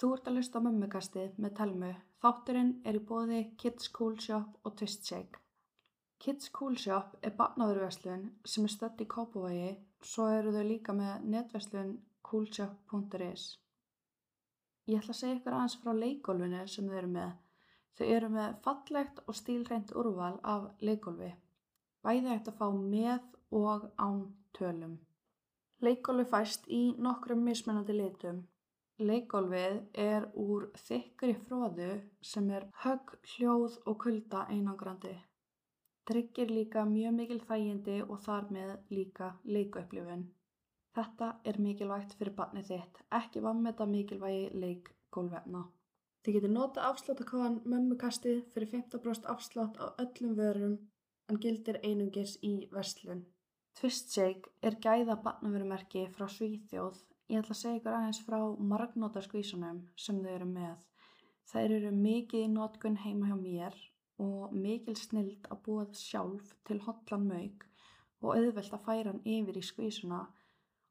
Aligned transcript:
Þú 0.00 0.14
ert 0.16 0.28
að 0.30 0.38
hlusta 0.38 0.60
á 0.60 0.64
mömmukastið 0.64 1.34
með 1.44 1.56
Telmu. 1.58 1.88
Þátturinn 2.24 2.70
er 2.88 2.96
í 2.96 3.00
bóði 3.04 3.40
Kids 3.60 3.90
Cool 3.92 4.14
Shop 4.16 4.54
og 4.64 4.76
Twist 4.80 5.04
Shake. 5.04 5.40
Kids 6.20 6.48
Cool 6.56 6.78
Shop 6.80 7.18
er 7.20 7.34
barnaveruverslun 7.36 8.22
sem 8.48 8.64
er 8.64 8.72
stödd 8.72 9.02
í 9.04 9.06
Kópavogi, 9.08 9.74
svo 10.00 10.30
eru 10.32 10.54
þau 10.54 10.64
líka 10.64 10.94
með 10.96 11.26
netverslun 11.34 11.90
coolshop.is. 12.30 13.44
Ég 14.88 15.02
ætla 15.02 15.12
að 15.12 15.18
segja 15.18 15.36
ykkur 15.36 15.56
aðeins 15.56 15.76
frá 15.82 15.92
leikgólfinu 15.96 16.62
sem 16.68 16.88
þau 16.88 16.96
eru 17.02 17.10
með. 17.18 17.34
Þau 17.98 18.06
eru 18.06 18.30
með 18.38 18.54
fallegt 18.64 19.20
og 19.26 19.36
stílreint 19.36 19.92
úrval 20.00 20.38
af 20.54 20.68
leikgólfi. 20.80 21.34
Bæði 22.00 22.32
ætti 22.38 22.54
að 22.54 22.60
fá 22.62 22.68
með 22.76 23.26
og 23.60 23.84
án 24.00 24.22
tölum. 24.56 24.96
Leikgólfi 25.84 26.26
fæst 26.32 26.72
í 26.72 26.80
nokkrum 26.96 27.44
mismunandi 27.44 27.96
litum. 28.00 28.40
Leikgólfið 29.00 29.76
er 30.02 30.26
úr 30.36 30.66
þykkri 30.76 31.32
fróðu 31.46 31.88
sem 32.30 32.50
er 32.52 32.66
högg, 32.82 33.14
hljóð 33.32 33.78
og 33.88 33.96
kulda 34.02 34.42
einangrandi. 34.52 35.14
Tryggir 36.10 36.52
líka 36.52 36.82
mjög 36.84 37.14
mikil 37.16 37.38
þægindi 37.48 37.96
og 38.02 38.20
þar 38.26 38.50
með 38.52 38.72
líka 38.92 39.30
leikupplifun. 39.48 40.26
Þetta 40.98 41.28
er 41.48 41.60
mikilvægt 41.64 42.12
fyrir 42.18 42.36
barnið 42.36 42.72
þitt, 42.74 43.02
ekki 43.20 43.40
vammeta 43.46 43.86
mikilvægi 43.88 44.48
leikgólfefna. 44.66 45.62
Þið 46.20 46.36
getur 46.36 46.52
nota 46.52 46.88
afsláttakóðan 46.90 47.60
mömmukastið 47.72 48.42
fyrir 48.52 48.72
15% 48.74 49.28
afslátt 49.32 49.80
á 49.80 49.96
öllum 50.04 50.34
vörum 50.36 50.74
en 51.30 51.40
gildir 51.40 51.80
einungis 51.80 52.36
í 52.44 52.56
verslun. 52.74 53.24
Twist 53.78 54.12
Shake 54.12 54.52
er 54.60 54.76
gæða 54.84 55.16
barnaverumerki 55.24 56.04
frá 56.12 56.28
Svíþjóð. 56.28 57.00
Ég 57.30 57.38
ætla 57.38 57.54
að 57.54 57.58
segja 57.60 57.78
ykkur 57.78 57.94
aðeins 57.94 58.18
frá 58.26 58.38
margnóta 58.72 59.20
skvísunum 59.22 59.76
sem 60.04 60.16
þau 60.18 60.30
eru 60.32 60.46
með. 60.50 60.80
Þær 61.50 61.74
eru 61.76 61.90
mikið 61.94 62.40
í 62.42 62.48
notkun 62.50 62.96
heima 63.04 63.28
hjá 63.28 63.36
mér 63.38 63.76
og 64.24 64.54
mikil 64.64 64.96
snild 64.98 65.44
að 65.46 65.60
búa 65.66 65.84
það 65.84 66.00
sjálf 66.00 66.48
til 66.66 66.78
hotlan 66.86 67.28
mög 67.28 67.62
og 68.20 68.32
auðvelt 68.34 68.74
að 68.74 68.82
færa 68.88 69.12
hann 69.12 69.22
yfir 69.36 69.60
í 69.60 69.62
skvísuna 69.68 70.18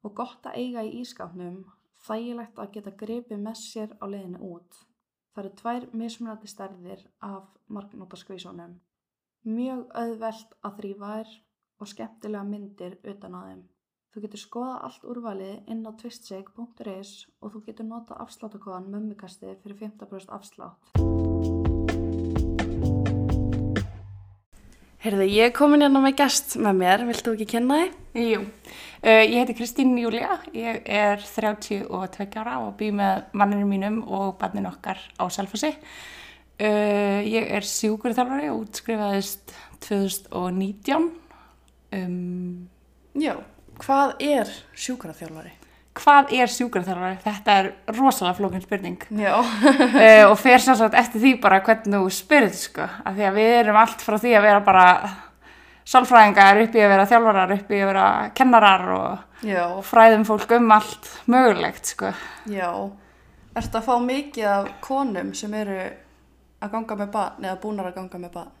og 0.00 0.14
gott 0.16 0.48
að 0.48 0.56
eiga 0.62 0.84
í 0.88 0.94
ískapnum, 1.02 1.58
þægilegt 2.06 2.62
að 2.62 2.72
geta 2.76 2.94
gripið 3.02 3.42
með 3.44 3.58
sér 3.60 3.92
á 4.00 4.04
leiðinu 4.08 4.40
út. 4.54 4.78
Það 5.34 5.42
eru 5.42 5.50
tvær 5.60 5.86
mismunandi 6.02 6.52
stærðir 6.54 7.02
af 7.28 7.50
margnóta 7.68 8.16
skvísunum. 8.16 8.78
Mjög 9.44 9.84
auðvelt 9.92 10.56
að 10.64 10.80
þrýfa 10.80 11.12
þær 11.12 11.36
og 11.80 11.92
skemmtilega 11.92 12.48
myndir 12.48 12.96
utan 13.04 13.36
á 13.36 13.40
þeim. 13.50 13.62
Þú 14.10 14.24
getur 14.24 14.40
skoða 14.42 14.78
allt 14.88 15.04
úrvalið 15.06 15.68
inn 15.70 15.84
á 15.86 15.94
twistshake.is 15.94 17.10
og 17.46 17.52
þú 17.52 17.60
getur 17.68 17.86
nota 17.86 18.16
afsláttakóðan 18.18 18.88
mömmukasti 18.90 19.52
fyrir 19.62 19.76
15% 19.84 20.32
afslátt. 20.34 20.88
Heyrðu, 25.04 25.28
ég 25.30 25.46
er 25.46 25.54
komin 25.54 25.84
hérna 25.84 26.02
með 26.02 26.16
gest 26.18 26.56
með 26.58 26.80
mér, 26.80 27.04
viltu 27.06 27.36
ekki 27.36 27.46
kynna 27.52 27.76
þig? 27.84 27.94
Jú, 28.32 28.40
uh, 28.42 29.22
ég 29.22 29.36
heiti 29.38 29.56
Kristín 29.60 29.94
Júlia, 29.94 30.40
ég 30.58 30.82
er 30.90 31.22
32 31.22 32.42
ára 32.42 32.56
og 32.64 32.74
bý 32.82 32.90
með 32.90 33.30
manninu 33.30 33.70
mínum 33.70 34.02
og 34.10 34.34
barnin 34.42 34.66
okkar 34.72 34.98
á 35.22 35.24
Selfossi. 35.30 35.70
Uh, 36.58 37.22
ég 37.30 37.46
er 37.46 37.62
sjúkurþjálfari 37.62 38.50
og 38.50 38.66
útskrifaðist 38.66 39.54
2019. 39.86 41.08
Um, 41.94 42.66
Já, 43.14 43.38
hvað 43.80 44.14
er 44.24 44.52
sjúkraþjálfari? 44.76 45.56
hvað 46.00 46.30
er 46.38 46.50
sjúkurþjálfari? 46.52 47.16
Þetta 47.24 47.54
er 47.60 47.68
rosalega 47.96 48.36
flókin 48.38 48.62
spurning 48.62 49.00
Já. 49.10 49.34
uh, 49.40 50.22
og 50.30 50.36
fer 50.40 50.62
sannsagt 50.62 50.94
eftir 50.96 51.20
því 51.22 51.32
bara 51.42 51.58
hvernig 51.66 51.98
þú 51.98 52.12
spyrir 52.14 52.54
sko, 52.56 52.86
af 52.86 53.16
því 53.16 53.26
að 53.26 53.40
við 53.40 53.56
erum 53.58 53.80
allt 53.80 54.04
frá 54.04 54.16
því 54.22 54.36
að 54.38 54.46
vera 54.46 54.62
bara 54.64 54.84
sálfræðingar 55.90 56.60
upp 56.62 56.76
í 56.78 56.84
að 56.84 56.92
vera 56.94 57.08
þjálfarar, 57.10 57.54
upp 57.56 57.72
í 57.74 57.80
að 57.80 57.90
vera 57.90 58.06
kennarar 58.38 58.86
og, 58.94 59.26
Já, 59.42 59.62
og 59.72 59.82
fræðum 59.88 60.26
fólk 60.28 60.54
um 60.58 60.70
allt 60.76 61.10
mögulegt 61.32 61.90
sko. 61.94 62.12
já. 62.52 62.70
Ertu 63.56 63.80
að 63.80 63.86
fá 63.88 63.94
mikið 64.04 64.46
af 64.46 64.68
konum 64.84 65.32
sem 65.34 65.54
eru 65.58 65.80
að 66.62 66.70
ganga 66.76 66.96
með 67.00 67.08
barn 67.16 67.46
eða 67.48 67.58
búnar 67.64 67.88
að 67.90 67.96
ganga 67.98 68.20
með 68.22 68.34
barn? 68.36 68.52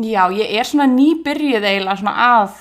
Já, 0.00 0.22
ég 0.32 0.54
er 0.56 0.64
svona 0.64 0.86
nýbyrjuð 0.88 1.66
eiginlega 1.68 1.98
svona 2.00 2.14
að 2.38 2.54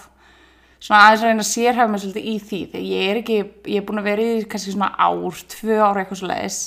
svona 0.79 1.03
aðeins 1.07 1.23
að 1.23 1.31
reyna 1.31 1.43
að 1.43 1.51
sérhafa 1.51 1.91
mig 1.91 2.03
svolítið 2.03 2.27
í 2.27 2.35
því 2.43 2.59
þegar 2.71 2.88
ég 2.88 3.11
er 3.11 3.21
ekki, 3.21 3.38
ég 3.73 3.79
er 3.81 3.85
búin 3.88 4.01
að 4.01 4.09
vera 4.11 4.25
í 4.25 4.43
kannski 4.49 4.73
svona 4.75 4.91
ár, 4.93 5.39
tvö 5.53 5.79
ára 5.81 6.03
eitthvað 6.03 6.21
svo 6.21 6.29
leiðis 6.31 6.59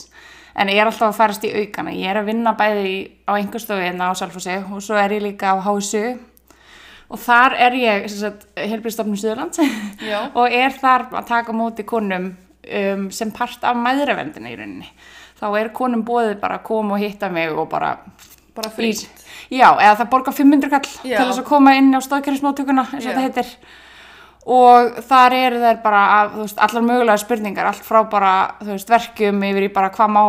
en 0.60 0.72
ég 0.72 0.80
er 0.80 0.90
alltaf 0.90 1.12
að 1.12 1.18
farast 1.18 1.46
í 1.46 1.52
aukana. 1.54 1.94
Ég 1.94 2.10
er 2.10 2.20
að 2.20 2.30
vinna 2.32 2.54
bæði 2.58 2.94
á 3.24 3.32
einhverstofu 3.38 3.84
hérna 3.84 4.10
á 4.10 4.18
Salfossi 4.18 4.58
og 4.60 4.82
svo 4.84 4.98
er 4.98 5.14
ég 5.14 5.24
líka 5.24 5.54
á 5.54 5.62
HSU 5.62 6.02
og 7.10 7.22
þar 7.22 7.56
er 7.66 7.76
ég 7.78 8.08
helbriðstofnum 8.58 9.18
Suðurland 9.18 9.60
og 10.38 10.46
er 10.46 10.74
þar 10.74 11.08
að 11.14 11.30
taka 11.30 11.54
móti 11.56 11.86
konum 11.86 12.32
um, 12.34 13.06
sem 13.14 13.32
part 13.34 13.64
af 13.66 13.78
mæðravendina 13.78 14.52
í 14.52 14.58
rauninni. 14.58 14.90
Þá 15.40 15.46
er 15.62 15.72
konum 15.72 16.04
bóðið 16.04 16.36
bara 16.42 16.58
að 16.58 16.66
koma 16.68 16.98
og 16.98 17.04
hitta 17.04 17.30
mig 17.32 17.54
og 17.54 17.70
bara 17.70 17.96
Bara 18.50 18.66
frítt? 18.74 19.06
Já, 19.46 19.68
eða 19.78 19.94
það 20.00 20.08
borgar 20.10 20.34
500 20.34 20.70
kall 20.72 20.88
Já. 21.06 21.20
til 21.20 21.26
þess 21.28 21.38
að 21.38 21.46
koma 21.46 21.74
inn 21.78 21.92
á 21.94 22.00
stóðkerfismóttökuna 22.02 22.82
eins 22.90 23.06
og 23.06 23.14
þetta 23.14 23.22
heitir 23.22 23.52
og 24.50 24.96
þar 25.06 25.36
eru 25.36 25.60
þær 25.62 25.82
bara 25.84 26.04
þú 26.32 26.44
veist, 26.44 26.62
allar 26.66 26.86
mögulega 26.86 27.20
spurningar 27.22 27.68
allt 27.70 27.84
frá 27.86 28.00
bara, 28.10 28.32
þú 28.62 28.72
veist, 28.74 28.90
verkjum 28.90 29.44
yfir 29.50 29.68
í 29.68 29.74
bara 29.74 29.92
hvað 29.94 30.10
má, 30.16 30.22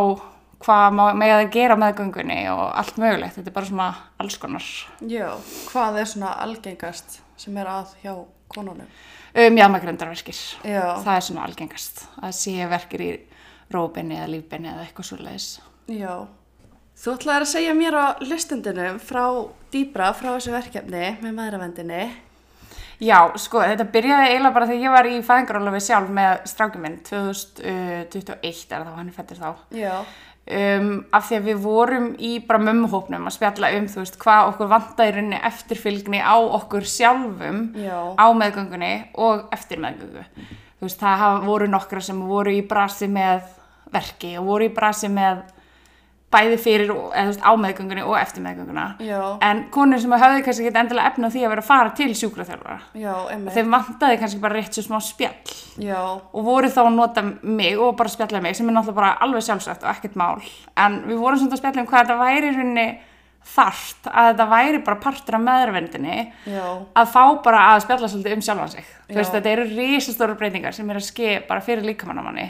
hvað 0.62 0.84
má 0.98 1.02
með 1.18 1.34
að 1.38 1.48
gera 1.56 1.78
með 1.80 1.96
göngunni 2.02 2.38
og 2.52 2.62
allt 2.78 3.00
mögulegt 3.02 3.38
þetta 3.38 3.50
er 3.50 3.56
bara 3.56 3.70
svona 3.72 3.88
alls 4.22 4.38
konar 4.42 4.68
Já. 5.10 5.26
Hvað 5.72 5.98
er 6.04 6.12
svona 6.12 6.36
algengast 6.44 7.18
sem 7.40 7.56
er 7.58 7.72
að 7.72 7.96
hjá 8.04 8.14
konunum? 8.52 8.86
um, 9.32 9.56
já, 9.58 9.66
maður 9.66 9.86
grendarverkir 9.88 10.38
Já. 10.68 10.84
það 11.02 11.14
er 11.16 11.26
svona 11.26 11.46
algengast 11.48 12.04
að 12.22 12.34
sé 12.36 12.54
verkir 12.70 13.02
í 13.06 13.10
rófinni 13.72 14.18
eða 14.20 14.30
lífbenni 14.36 14.68
eða 14.70 14.86
eitthvað 14.86 15.08
svo 15.08 15.18
leiðis 15.24 15.50
Já. 15.90 16.14
Þú 17.02 17.14
ætlaði 17.16 17.42
að 17.42 17.48
segja 17.56 17.72
mér 17.74 17.94
á 17.98 18.06
listendunum 18.22 18.98
frá 19.02 19.24
dýbra, 19.72 20.12
frá 20.14 20.28
þessu 20.36 20.52
verkefni 20.52 21.06
með 21.24 21.32
maðuravendinni. 21.38 22.02
Já, 23.02 23.18
sko, 23.40 23.62
þetta 23.66 23.88
byrjaði 23.90 24.26
eiginlega 24.30 24.54
bara 24.54 24.66
þegar 24.70 24.84
ég 24.84 24.92
var 24.94 25.08
í 25.10 25.14
fæðingarólafi 25.26 25.80
sjálf 25.82 26.10
með 26.14 26.44
strákjum 26.52 26.84
minn 26.84 27.00
2021 27.08 28.76
er 28.76 28.84
það 28.84 28.98
hann 28.98 29.08
er 29.10 29.16
fættir 29.16 29.40
þá 29.40 29.48
Já. 29.74 29.94
um, 30.58 30.90
af 31.10 31.26
því 31.26 31.38
að 31.40 31.48
við 31.48 31.64
vorum 31.64 32.06
í 32.22 32.32
bara 32.46 32.62
mömmuhópnum 32.62 33.26
að 33.26 33.36
spjalla 33.38 33.72
um 33.78 33.88
þú 33.90 34.04
veist 34.04 34.18
hvað 34.22 34.52
okkur 34.52 34.70
vantaði 34.70 35.16
rauninni 35.16 35.40
eftirfylgni 35.50 36.20
á 36.22 36.36
okkur 36.60 36.86
sjálfum 36.86 37.64
Já. 37.82 37.98
á 38.14 38.26
meðgöngunni 38.38 38.92
og 39.18 39.48
eftir 39.56 39.82
meðgöngu 39.82 40.22
þú 40.28 40.86
veist 40.86 41.02
það 41.02 41.48
voru 41.48 41.70
nokkra 41.74 42.04
sem 42.06 42.22
voru 42.30 42.54
í 42.54 42.62
brasi 42.70 43.10
með 43.10 43.50
verki 43.92 44.36
og 44.38 44.46
voru 44.52 44.70
í 44.70 44.74
brasi 44.74 45.10
með 45.10 45.42
bæði 46.32 46.58
fyrir 46.60 46.90
á 46.92 47.52
meðgöngunni 47.60 48.04
og 48.06 48.16
eftir 48.18 48.44
meðgönguna. 48.44 48.86
Já. 49.04 49.38
en 49.44 49.64
konur 49.74 50.00
sem 50.00 50.12
höfðu 50.12 50.42
kannski 50.46 50.66
ekki 50.66 50.80
endilega 50.80 51.12
efna 51.12 51.30
því 51.32 51.44
að 51.44 51.52
vera 51.54 51.64
að 51.64 51.68
fara 51.68 51.94
til 51.98 52.08
sjúkraþjálfara. 52.18 52.78
Þeim 53.54 53.76
vantaði 53.76 54.18
kannski 54.22 54.42
bara 54.42 54.58
rétt 54.58 54.76
svo 54.78 54.86
smá 54.86 54.98
spjall. 55.04 55.56
Já. 55.82 56.00
og 56.32 56.44
voru 56.44 56.68
þá 56.72 56.82
að 56.86 56.92
nota 56.96 57.22
mig 57.42 57.78
og 57.78 57.96
bara 57.96 58.12
spjalla 58.12 58.42
mig 58.44 58.56
sem 58.56 58.68
er 58.68 58.76
náttúrulega 58.76 59.00
bara 59.00 59.14
alveg 59.24 59.46
sjálfsagt 59.46 59.86
og 59.86 59.94
ekkert 59.94 60.18
mál. 60.20 60.42
En 60.76 61.02
við 61.06 61.22
vorum 61.22 61.40
svona 61.40 61.56
að 61.56 61.62
spjalla 61.62 61.82
um 61.84 61.88
hvað 61.90 62.04
þetta 62.04 62.20
væri 62.20 62.52
í 62.52 62.54
rauninni 62.56 62.86
þarft 63.42 64.06
að 64.06 64.28
þetta 64.30 64.46
væri 64.52 64.80
bara 64.86 65.02
partur 65.02 65.36
af 65.36 65.42
meðurvendinni 65.42 66.18
Já. 66.46 66.66
að 66.94 67.10
fá 67.10 67.24
bara 67.42 67.64
að 67.72 67.82
spjalla 67.86 68.10
svolítið 68.10 68.36
um 68.36 68.44
sjálfan 68.46 68.72
sig. 68.76 68.86
Veist 69.12 69.34
þetta 69.34 69.50
eru 69.50 69.66
risastóru 69.72 70.36
breytingar 70.38 70.76
sem 70.76 70.88
er 70.90 71.00
að 71.00 71.08
ske 71.08 71.34
bara 71.48 71.64
fyrir 71.64 71.84
líkamann 71.86 72.22
á 72.22 72.26
manni 72.28 72.46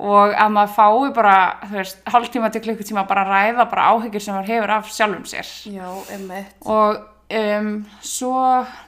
og 0.00 0.32
að 0.32 0.50
maður 0.56 0.74
fái 0.78 1.12
bara 1.14 1.36
þú 1.68 1.76
veist 1.76 2.02
hálftíma 2.14 2.50
til 2.54 2.62
klukkutíma 2.64 3.06
bara 3.08 3.24
að 3.26 3.32
ræða 3.34 3.66
bara 3.70 3.88
áhyggjur 3.92 4.22
sem 4.24 4.34
maður 4.38 4.52
hefur 4.54 4.74
af 4.78 4.90
sjálfum 4.96 5.26
sér 5.28 5.50
Já, 5.74 5.88
emmi. 6.16 6.40
og 6.64 7.00
um, 7.30 7.68
svo 8.00 8.32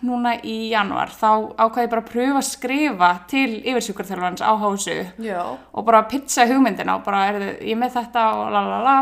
núna 0.08 0.32
í 0.42 0.56
januar 0.72 1.12
þá 1.12 1.28
ákvaði 1.60 1.84
ég 1.86 1.90
bara 1.92 2.02
að 2.04 2.12
pröfa 2.14 2.40
að 2.40 2.48
skrifa 2.48 3.10
til 3.30 3.48
yfirsjúkarþjálfarans 3.60 4.40
á 4.42 4.52
hásu 4.62 4.96
Já. 5.22 5.42
og 5.72 5.84
bara 5.84 6.02
pizza 6.08 6.46
hugmyndina 6.48 6.96
og 6.96 7.04
bara 7.04 7.26
er 7.32 7.40
ég 7.60 7.74
er 7.76 7.82
með 7.84 7.98
þetta 8.00 8.24
og 8.40 8.50
la 8.56 8.64
la 8.70 8.80
la 8.88 8.96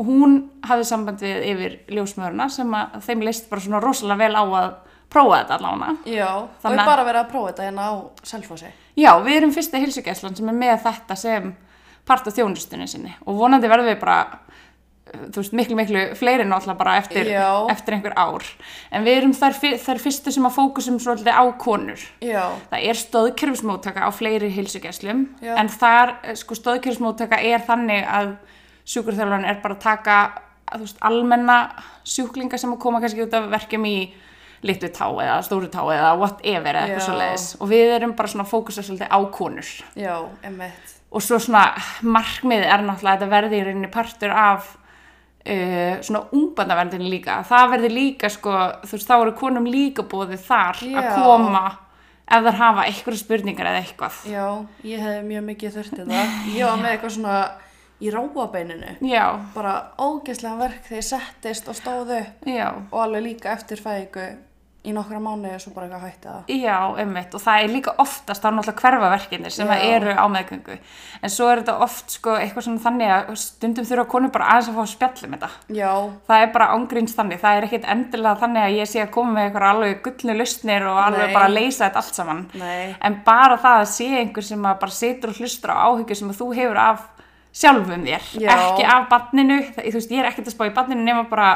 og 0.00 0.06
hún 0.06 0.36
hafði 0.64 0.84
samband 0.88 1.20
við 1.24 1.42
yfir 1.50 1.72
ljósmöruna 1.96 2.46
sem 2.52 2.70
að 2.78 3.00
þeim 3.08 3.24
leist 3.26 3.50
bara 3.50 3.60
svona 3.64 3.80
rosalega 3.82 4.22
vel 4.22 4.36
á 4.38 4.44
að 4.44 4.70
prófa 5.10 5.40
þetta 5.42 5.56
allavega 5.58 5.96
Já. 6.06 6.28
Og 6.38 6.48
Þannig 6.62 6.78
ég 6.78 6.84
að- 6.84 6.92
bara 6.92 7.04
verið 7.08 7.20
að 7.24 7.30
prófa 7.32 7.48
þetta 7.50 7.66
hérna 7.66 7.88
á 7.90 7.92
Selfossi. 8.22 8.70
Já, 8.96 9.12
við 9.22 9.36
erum 9.36 9.52
fyrsta 9.54 9.78
hilsugæslan 9.78 10.36
sem 10.36 10.48
er 10.48 10.56
með 10.58 10.78
þetta 10.84 11.16
sem 11.16 11.52
part 12.06 12.26
af 12.26 12.34
þjónustunni 12.34 12.88
sinni. 12.90 13.12
Og 13.26 13.36
vonandi 13.38 13.68
verðum 13.70 13.86
við 13.92 13.98
bara 14.00 14.16
uh, 14.24 15.26
þú 15.30 15.42
veist, 15.42 15.52
miklu, 15.54 15.76
miklu 15.78 16.02
fleiri 16.18 16.44
náttúrulega 16.48 16.78
bara 16.80 16.96
eftir, 16.98 17.28
eftir 17.70 17.94
einhver 17.94 18.16
ár. 18.18 18.44
En 18.90 19.04
við 19.06 19.20
erum 19.20 19.34
fyr- 19.34 19.78
þær 19.78 20.00
fyrstu 20.02 20.32
sem 20.34 20.46
að 20.48 20.56
fókusum 20.58 20.98
svolítið 21.02 21.34
á 21.38 21.44
konur. 21.58 22.02
Já. 22.24 22.50
það 22.70 22.86
er 22.90 23.00
stóðkerfismóttaka 23.04 24.06
á 24.06 24.10
fleiri 24.10 24.50
hilsugæslum 24.50 25.26
en 25.60 25.68
þar, 25.68 26.16
eh, 26.24 26.34
sko, 26.34 26.54
stóðkerfismóttaka 26.58 27.38
er 27.42 27.60
þannig 27.68 28.06
að 28.06 28.34
sjúkurþjálfarinn 28.90 29.46
er 29.48 29.60
bara 29.62 29.74
að 29.76 29.80
taka 29.84 30.16
þú 30.72 30.80
veist, 30.84 30.98
almenna 31.02 31.56
sjúklinga 32.06 32.58
sem 32.58 32.72
að 32.72 32.78
koma 32.82 33.00
kannski 33.02 33.22
út 33.26 33.34
af 33.34 33.48
verkjum 33.50 33.86
í 33.86 33.96
litlu 34.66 34.90
tá 34.92 35.06
eða 35.08 35.38
stóru 35.46 35.70
tá 35.72 35.80
eða 35.94 36.10
whatever 36.20 36.76
eða 36.76 36.86
eitthvað 36.86 37.00
Já. 37.00 37.06
svo 37.06 37.18
leiðis 37.20 37.46
og 37.60 37.70
við 37.70 37.94
erum 37.96 38.16
bara 38.18 38.32
svona 38.32 38.44
að 38.44 38.52
fókusa 38.52 38.84
svolítið 38.84 39.08
á 39.08 39.18
konur 39.32 39.70
Já, 39.96 40.16
emmitt. 40.46 40.96
og 41.10 41.24
svo 41.24 41.38
svona 41.40 41.64
markmið 42.02 42.66
er 42.66 42.84
náttúrulega 42.84 43.14
að 43.14 43.22
þetta 43.22 43.30
verði 43.34 43.60
í 43.60 43.64
rauninni 43.68 43.92
partur 43.94 44.34
af 44.36 44.72
uh, 44.76 45.94
svona 46.04 46.24
ungbarnaverndinni 46.36 47.12
líka 47.12 47.40
það 47.48 47.70
verði 47.76 47.92
líka 47.94 48.32
sko, 48.32 48.56
þú 48.84 48.98
veist, 48.98 49.08
þá 49.08 49.16
eru 49.20 49.36
konum 49.40 49.70
líka 49.70 50.04
bóðið 50.04 50.44
þar 50.50 50.82
að 50.84 51.08
Já. 51.08 51.14
koma 51.16 51.64
ef 52.30 52.44
þær 52.46 52.60
hafa 52.60 52.84
eitthvað 52.86 53.18
spurningar 53.24 53.72
eða 53.72 53.80
eitthvað 53.80 54.20
Já, 54.30 54.44
ég 54.86 55.02
hefði 55.02 55.24
mjög 55.32 55.48
mikið 55.48 55.74
þurftið 55.78 56.12
það. 56.12 56.38
Ég 56.54 56.68
var 56.68 56.78
með 56.78 56.92
eitthvað 56.92 57.16
svona 57.16 57.38
í 58.00 58.12
ráabeininu. 58.14 58.92
Bara 59.54 59.72
ógeðslega 60.00 60.60
verk 60.60 60.86
þegar 60.86 61.00
ég 61.00 61.08
settist 61.08 61.66
og 61.68 61.76
stóð 61.76 62.14
upp 62.20 62.46
já, 62.48 62.68
og 62.70 63.02
alveg 63.02 63.26
líka 63.26 63.52
eftir 63.52 63.82
fæðingu 63.82 64.28
í 64.80 64.94
nokkra 64.96 65.18
mánuði 65.20 65.52
og 65.58 65.60
svo 65.60 65.70
bara 65.74 65.86
eitthvað 65.86 66.04
hætti 66.06 66.30
það. 66.30 66.52
já, 66.62 66.76
einmitt 67.02 67.34
og 67.36 67.42
það 67.44 67.62
er 67.64 67.72
líka 67.74 67.92
oftast 68.00 68.40
þá 68.40 68.46
náttúrulega 68.48 68.80
hverfaverkinir 68.80 69.52
sem 69.52 69.72
eru 69.76 70.14
á 70.16 70.24
meðgöngu 70.32 70.76
en 71.20 71.32
svo 71.34 71.48
er 71.52 71.60
þetta 71.60 71.74
oft 71.84 72.14
sko 72.16 72.36
eitthvað 72.38 72.64
svona 72.64 72.84
þannig 72.86 73.12
að 73.12 73.34
stundum 73.42 73.88
þurfa 73.90 74.06
konur 74.14 74.32
bara 74.32 74.48
aðeins 74.54 74.70
að 74.72 74.78
fá 74.78 75.26
með 75.28 75.34
þetta 75.34 75.50
Já, 75.76 75.92
það 76.30 76.44
er 76.46 76.52
bara 76.54 76.70
ángríns 76.78 77.16
þannig, 77.18 77.42
það 77.42 77.58
er 77.58 77.68
ekkit 77.68 77.88
endilega 77.92 78.40
þannig 78.40 78.64
að 78.64 78.76
ég 78.78 78.88
sé 78.88 79.02
að 79.04 79.12
koma 79.18 79.36
með 79.36 79.48
eitthvað 79.50 79.68
alveg 79.74 80.00
gullnu 80.06 80.36
lausnir 80.40 80.88
og 80.88 81.00
alveg 81.04 81.26
Nei. 81.26 81.34
bara 81.36 81.50
að 81.50 81.56
leysa 81.58 81.84
þetta 81.84 82.00
allt 82.00 82.20
saman 82.20 82.42
nei, 82.56 82.94
en 83.04 83.18
bara 83.26 83.58
það 83.60 83.82
að 83.82 83.90
sé 83.92 84.08
einhver 84.22 84.48
sem 84.48 84.64
að 84.64 84.80
bara 84.86 84.96
situr 84.96 85.34
og 85.34 85.42
hlustur 85.42 85.74
á 85.76 85.84
áhyggjur 85.90 86.20
sem 86.22 86.32
þú 86.40 86.48
hefur 86.56 86.80
af 86.80 87.04
sjálfum 87.50 88.06
þér, 88.06 88.26
Já. 88.38 88.48
ekki 88.54 88.84
af 88.86 89.08
barninu, 89.10 89.56
þú 89.74 89.92
veist, 89.96 90.12
ég 90.14 90.22
er 90.22 90.28
ekkert 90.30 90.48
að 90.48 90.54
spá 90.54 90.68
í 90.68 90.74
barninu 90.74 91.02
nema 91.02 91.24
bara 91.28 91.48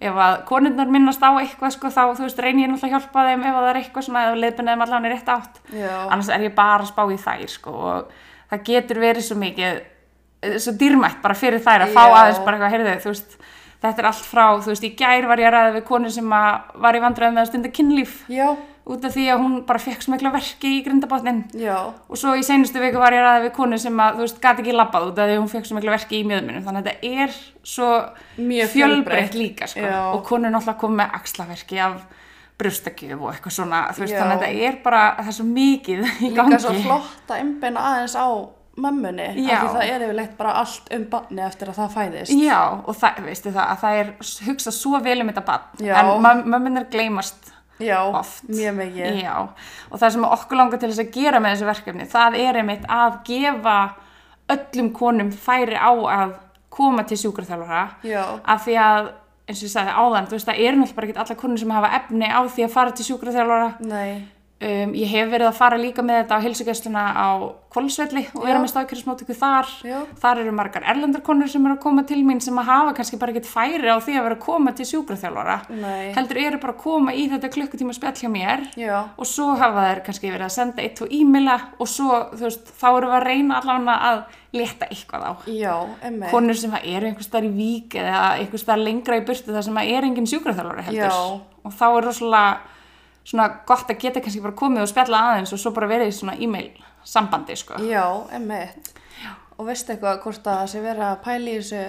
ef 0.00 0.16
að 0.24 0.34
konurnar 0.48 0.88
minnast 0.88 1.20
á 1.20 1.30
eitthvað 1.36 1.74
sko, 1.76 1.90
þá 1.92 2.02
þú 2.16 2.24
veist, 2.24 2.40
reyni 2.40 2.64
ég 2.64 2.70
náttúrulega 2.72 2.96
að 2.96 3.04
hjálpa 3.04 3.24
þeim 3.28 3.42
ef 3.44 3.54
að 3.54 3.60
það 3.60 3.70
er 3.70 3.80
eitthvað 3.82 4.06
svona, 4.06 4.24
ef 4.30 4.38
leiðbunni 4.40 4.74
þeim 4.74 4.84
allan 4.86 5.08
er 5.08 5.14
rétt 5.14 5.30
átt. 5.34 5.62
Já, 5.76 5.94
annars 6.06 6.30
er 6.32 6.44
ég 6.46 6.54
bara 6.56 6.80
að 6.80 6.90
spá 6.90 7.02
í 7.04 7.18
þær 7.20 7.46
sko, 7.52 7.74
og 7.90 8.14
það 8.50 8.64
getur 8.70 9.02
verið 9.04 9.26
svo 9.26 9.36
mikið 9.42 9.80
eh, 9.80 10.56
svo 10.56 10.76
dýrmætt 10.80 11.20
bara 11.20 11.36
fyrir 11.36 11.60
þær 11.60 11.84
að 11.86 11.94
fá 11.96 12.02
Já. 12.06 12.14
aðeins 12.22 12.42
bara 12.46 12.56
eitthvað, 12.56 12.74
heyrðu, 12.76 12.96
þú 13.04 13.12
veist 13.12 13.36
þetta 13.80 14.02
er 14.02 14.08
allt 14.10 14.26
frá, 14.28 14.44
þú 14.60 14.72
veist, 14.72 14.84
í 14.88 14.92
gær 14.96 15.28
var 15.28 15.40
ég 15.40 15.48
að 15.50 15.54
ræða 15.56 15.76
við 15.76 15.86
konu 15.88 16.10
sem 16.12 16.34
að 16.36 16.74
var 16.84 16.96
í 16.96 17.02
vandræðum 17.04 17.36
með 17.36 17.44
að 17.44 17.50
stunda 17.52 17.72
kynlíf. 17.76 18.16
Já, 18.32 18.48
út 18.90 19.06
af 19.06 19.14
því 19.14 19.26
að 19.32 19.42
hún 19.44 19.56
bara 19.68 19.82
fekk 19.82 20.04
smekla 20.06 20.32
verki 20.34 20.72
í 20.76 20.84
grindabotnin 20.86 21.42
já, 21.58 21.76
og 21.90 22.20
svo 22.20 22.34
í 22.38 22.44
seinustu 22.46 22.82
viku 22.82 23.00
var 23.02 23.14
ég 23.16 23.24
ræða 23.24 23.44
við 23.46 23.52
konu 23.56 23.78
sem 23.80 24.02
að, 24.02 24.18
þú 24.18 24.26
veist, 24.26 24.40
gati 24.42 24.64
ekki 24.64 24.76
labbað 24.76 25.10
út 25.10 25.20
af 25.20 25.28
því 25.30 25.36
að 25.36 25.42
hún 25.42 25.52
fekk 25.54 25.68
smekla 25.70 25.96
verki 25.96 26.20
í 26.20 26.28
mjöðmunum 26.30 26.64
þannig 26.66 26.80
að 26.80 26.88
þetta 26.90 27.24
er 27.24 27.36
svo 27.74 27.90
Mjög 28.40 28.72
fjölbreytt 28.74 29.36
líka, 29.38 29.70
sko, 29.70 29.90
og 30.14 30.24
konur 30.26 30.54
náttúrulega 30.54 30.82
komið 30.82 31.02
með 31.02 31.20
axlaverki 31.20 31.82
af 31.86 32.00
brjóstakjöf 32.60 33.20
og 33.20 33.30
eitthvað 33.32 33.56
svona, 33.56 33.82
veist, 33.96 34.16
þannig 34.16 34.36
að 34.36 34.42
þetta 34.44 34.70
er 34.70 34.80
bara, 34.84 35.04
það 35.20 35.30
er 35.32 35.36
svo 35.38 35.46
mikið 35.50 36.02
í 36.06 36.32
líka 36.32 36.40
gangi. 36.40 36.58
svo 36.64 36.74
flott 36.84 37.30
að 37.32 37.44
einbeina 37.44 37.84
aðeins 37.90 38.16
á 38.20 38.28
mömmunni. 38.80 39.28
af. 39.44 39.62
Því 39.62 39.70
það 39.74 39.86
er 39.86 40.04
yfirleitt 40.06 40.34
bara 40.38 40.52
allt 40.60 40.92
um 40.96 41.06
barni 41.12 41.42
eftir 41.44 41.70
að 41.72 41.80
það 41.80 41.96
fæðist. 41.96 42.34
Já, 42.36 42.60
og 42.80 42.96
það, 42.96 43.22
veistu 43.26 43.54
það, 43.54 43.64
að 43.64 43.80
það 43.84 44.02
er 44.02 44.12
hugsað 44.48 44.76
svo 44.76 45.00
vel 45.04 45.16
um 45.24 45.32
þetta 45.32 45.46
bann, 45.48 45.66
en 45.88 46.12
mömmunar 46.54 46.86
gleymast 46.92 47.50
Já, 47.80 47.98
oft. 48.20 48.42
mjög 48.48 48.74
mikið. 48.78 49.20
Já, 49.22 49.34
og 49.90 49.98
það 50.00 50.12
sem 50.16 50.24
okkur 50.28 50.60
langar 50.60 50.80
til 50.82 50.90
þess 50.92 51.02
að 51.04 51.12
gera 51.16 51.40
með 51.40 51.54
þessu 51.56 51.68
verkefni, 51.70 52.06
það 52.12 52.38
er 52.44 52.60
einmitt 52.60 52.84
að 52.88 53.18
gefa 53.28 53.76
öllum 54.50 54.92
konum 54.92 55.30
færi 55.32 55.78
á 55.78 55.90
að 55.90 56.34
koma 56.70 57.02
til 57.06 57.18
sjúkraþjálfara 57.18 57.82
Já, 58.06 58.24
af 58.44 58.64
því 58.66 58.76
að, 58.82 59.08
eins 59.50 59.62
og 59.62 59.66
ég 59.66 59.72
sagði 59.74 59.94
áðan, 59.98 60.28
þú 60.30 60.36
veist, 60.36 60.48
það 60.50 60.60
eru 60.66 60.80
náttúrulega 60.80 61.10
ekki 61.10 61.22
allar 61.24 61.40
konur 61.40 61.58
sem 61.62 61.70
hafa 61.74 61.90
efni 61.98 62.28
á 62.30 62.40
því 62.46 62.66
að 62.66 62.74
fara 62.76 62.94
til 62.94 63.06
sjúkraþjálfara. 63.08 63.70
nei, 63.80 64.28
Um, 64.60 64.90
ég 64.92 65.08
hef 65.08 65.30
verið 65.32 65.48
að 65.48 65.56
fara 65.56 65.76
líka 65.80 66.02
með 66.04 66.18
þetta 66.18 66.36
á 66.36 66.44
heilsugjastluna 66.44 67.02
á 67.16 67.28
Kvolsvelli 67.70 68.26
og 68.34 68.42
vera 68.44 68.58
með 68.60 68.72
staðkjörðismótöku 68.74 69.32
þar. 69.38 69.68
Já. 69.86 70.00
Þar 70.20 70.40
eru 70.42 70.50
margar 70.52 70.84
erlendarkonur 70.90 71.48
sem 71.48 71.64
eru 71.64 71.76
að 71.78 71.82
koma 71.84 72.02
til 72.04 72.18
mín 72.26 72.42
sem 72.44 72.58
að 72.60 72.66
hafa 72.68 72.92
kannski 72.98 73.16
bara 73.22 73.32
ekkert 73.32 73.46
færi 73.48 73.88
á 73.88 73.96
því 74.02 74.16
að 74.18 74.26
vera 74.26 74.36
að 74.36 74.42
koma 74.42 74.72
til 74.76 74.84
sjúkraþjálfara. 74.90 75.54
nei, 75.70 76.10
Heldur 76.12 76.40
eru 76.42 76.58
bara 76.60 76.74
að 76.74 76.82
koma 76.82 77.14
í 77.16 77.22
þetta 77.30 77.50
klukkutíma 77.54 77.94
spjall 77.96 78.12
hjá 78.20 78.28
mér 78.34 78.66
já, 78.76 78.96
og 79.16 79.30
svo 79.30 79.54
hafa 79.56 79.84
þær 79.86 80.02
kannski 80.08 80.32
verið 80.34 80.44
að 80.44 80.52
senda 80.58 80.84
eitt 80.84 81.00
og 81.06 81.14
e-maila 81.20 81.56
og 81.78 81.88
svo, 81.88 82.18
veist, 82.42 82.68
þá 82.82 82.88
erum 82.90 83.14
við 83.14 83.16
að 83.20 83.26
reyna 83.30 83.60
allavega 83.62 83.94
að 84.10 84.20
leta 84.60 84.90
eitthvað 84.90 85.24
á. 85.24 85.32
já, 85.46 85.72
emmi. 86.10 86.26
Konur 86.34 86.58
sem 86.58 86.74
eru 86.82 87.06
einhvers 87.08 87.30
staðar 87.30 87.48
í 87.48 87.54
vík 87.54 87.96
eða 87.96 88.26
einhvers 88.42 88.66
staðar 88.66 88.84
lengra 88.84 89.16
í 89.16 89.24
burtu 89.24 89.54
þar 89.54 89.64
sem 89.70 89.80
að 89.80 89.94
er 89.94 90.10
engin 90.10 90.28
sjúkraþjálfari 90.28 90.86
heldur. 90.90 91.16
Já. 91.16 91.40
Og 91.64 91.72
þá 91.80 91.86
er 91.88 92.04
rosalega 92.10 92.76
svona 93.24 93.48
gott 93.68 93.90
að 93.90 94.00
geta 94.02 94.22
kannski 94.22 94.42
bara 94.44 94.56
komið 94.58 94.84
og 94.84 94.90
spjalla 94.90 95.24
aðeins 95.30 95.52
og 95.54 95.60
svo 95.62 95.74
bara 95.76 95.90
verið 95.90 96.12
í 96.12 96.16
svona 96.16 96.36
e-mail 96.40 96.70
sambandi, 97.04 97.56
sko. 97.56 97.80
Já, 97.84 98.04
emmi. 98.36 98.60
Og 99.60 99.66
veistu 99.68 99.92
eitthvað 99.92 100.22
hvort 100.24 100.46
að 100.46 100.62
það 100.62 100.70
sé 100.72 100.84
verið 100.84 101.06
að 101.06 101.18
pæla 101.24 101.50
í 101.50 101.56
þessu 101.58 101.82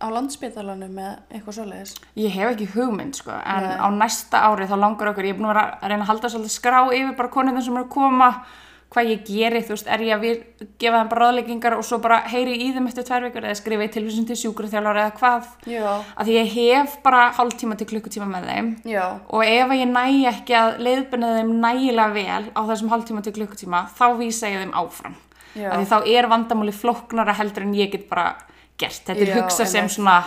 á 0.00 0.06
landspítalanum 0.14 0.94
með 0.96 1.10
eitthvað 1.28 1.56
svoleiðis? 1.58 1.92
Ég 2.18 2.34
hef 2.34 2.54
ekki 2.54 2.68
hugmynd, 2.74 3.18
sko, 3.20 3.34
en 3.36 3.66
Nei. 3.66 3.76
á 3.78 3.86
næsta 3.94 4.42
ári 4.48 4.68
þá 4.70 4.76
langar 4.80 5.12
okkur, 5.12 5.28
ég 5.28 5.36
er 5.36 5.38
búin 5.38 5.50
að 5.50 5.54
vera 5.54 5.64
að 5.76 5.92
reyna 5.92 6.06
að 6.06 6.10
halda 6.10 6.30
svolítið 6.32 6.54
skrá 6.56 6.78
yfir 6.88 7.16
bara 7.18 7.32
konundin 7.34 7.66
sem 7.66 7.76
eru 7.76 7.86
að 7.86 7.92
koma, 7.94 8.30
hvað 8.90 9.10
ég 9.12 9.20
geri, 9.28 9.60
þú 9.62 9.74
veist, 9.76 9.86
er 9.86 10.02
ég 10.02 10.16
að 10.16 10.24
vir, 10.24 10.38
gefa 10.82 10.98
þeim 10.98 11.10
bara 11.12 11.26
ráðleggingar 11.28 11.76
og 11.78 11.84
svo 11.86 12.00
bara 12.02 12.16
heyri 12.32 12.56
í 12.58 12.72
þeim 12.74 12.88
eftir 12.90 13.06
tvær 13.06 13.26
vikur 13.28 13.46
eða 13.46 13.58
skrifa 13.60 13.86
í 13.86 13.92
tilvísun 13.94 14.26
til 14.26 14.38
sjúkraþjálfara 14.40 15.04
eða 15.04 15.14
hvað, 15.20 15.48
Já, 15.70 15.86
að 16.16 16.30
því 16.30 16.36
ég 16.40 16.50
hef 16.56 16.96
bara 17.04 17.22
hálftíma 17.38 17.78
til 17.78 17.86
klukkutíma 17.92 18.26
með 18.32 18.50
þeim 18.50 18.70
já, 18.90 19.04
og 19.30 19.46
ef 19.46 19.70
að 19.70 19.78
ég 19.78 19.92
næ 19.94 20.04
ekki 20.32 20.58
að 20.58 20.82
leiðbyrna 20.88 21.32
þeim 21.38 21.54
nægilega 21.62 22.16
vel 22.18 22.50
á 22.50 22.60
þessum 22.72 22.90
hálftíma 22.90 23.22
til 23.26 23.36
klukkutíma, 23.38 23.84
þá 23.94 24.06
vísa 24.18 24.50
ég 24.50 24.64
þeim 24.64 24.74
áfram. 24.82 25.14
Já. 25.54 25.70
Af 25.70 25.80
því 25.80 25.86
þá 25.90 26.12
er 26.18 26.30
vandamáli 26.30 26.74
flóknara 26.74 27.34
heldur 27.38 27.66
en 27.66 27.74
ég 27.74 27.90
get 27.94 28.06
bara 28.10 28.34
gert. 28.78 29.02
Þetta 29.06 29.22
er 29.24 29.32
Já, 29.32 29.36
hugsað 29.38 29.70
sem 29.70 29.88
svona, 29.90 30.20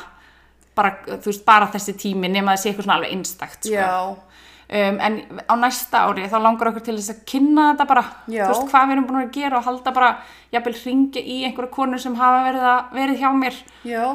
bara, 0.76 0.98
veist, 1.24 1.44
bara 1.48 1.70
þessi 1.72 1.96
tími 2.00 2.32
nema 2.32 2.56
sé 2.60 2.72
eitthvað 2.72 2.88
svona 2.88 2.98
alveg 3.00 3.16
einstakt, 3.16 3.68
sko. 3.68 4.33
Um, 4.74 4.96
en 5.06 5.18
á 5.46 5.54
næsta 5.60 6.00
ári 6.08 6.26
þá 6.26 6.40
langar 6.42 6.72
okkur 6.72 6.82
til 6.88 6.96
þess 6.98 7.12
að 7.14 7.26
kynna 7.30 7.68
þetta 7.72 7.86
bara, 7.92 8.02
Já. 8.26 8.48
þú 8.48 8.54
veist, 8.56 8.70
hvað 8.72 8.88
við 8.88 8.94
erum 8.96 9.04
búin 9.06 9.20
að 9.20 9.34
gera 9.36 9.60
og 9.60 9.68
halda 9.68 9.92
bara, 9.94 10.08
jafnvel 10.56 10.74
ringja 10.80 11.22
í 11.22 11.36
einhverja 11.46 11.74
konur 11.76 12.02
sem 12.02 12.16
hafa 12.18 12.40
verið, 12.48 12.64
að, 12.72 12.96
verið 12.98 13.22
hjá 13.22 13.28
mér. 13.38 13.60
Já, 13.86 14.06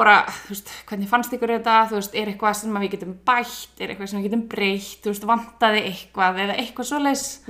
bara, 0.00 0.16
þú 0.46 0.54
veist, 0.54 0.72
hvernig 0.88 1.10
fannst 1.10 1.34
ykkur 1.36 1.52
þetta, 1.56 1.76
þú 1.90 1.98
veist, 1.98 2.16
er 2.18 2.30
eitthvað 2.30 2.56
sem 2.60 2.76
að 2.76 2.84
við 2.84 2.92
getum 2.94 3.14
bætt, 3.30 3.72
er 3.78 3.92
eitthvað 3.92 4.10
sem 4.10 4.20
við 4.20 4.28
getum 4.28 4.44
breytt, 4.50 5.00
þú 5.04 5.12
veist, 5.12 5.26
vantaði 5.30 5.82
eitthvað 5.90 6.42
eða 6.44 6.58
eitthvað 6.62 6.90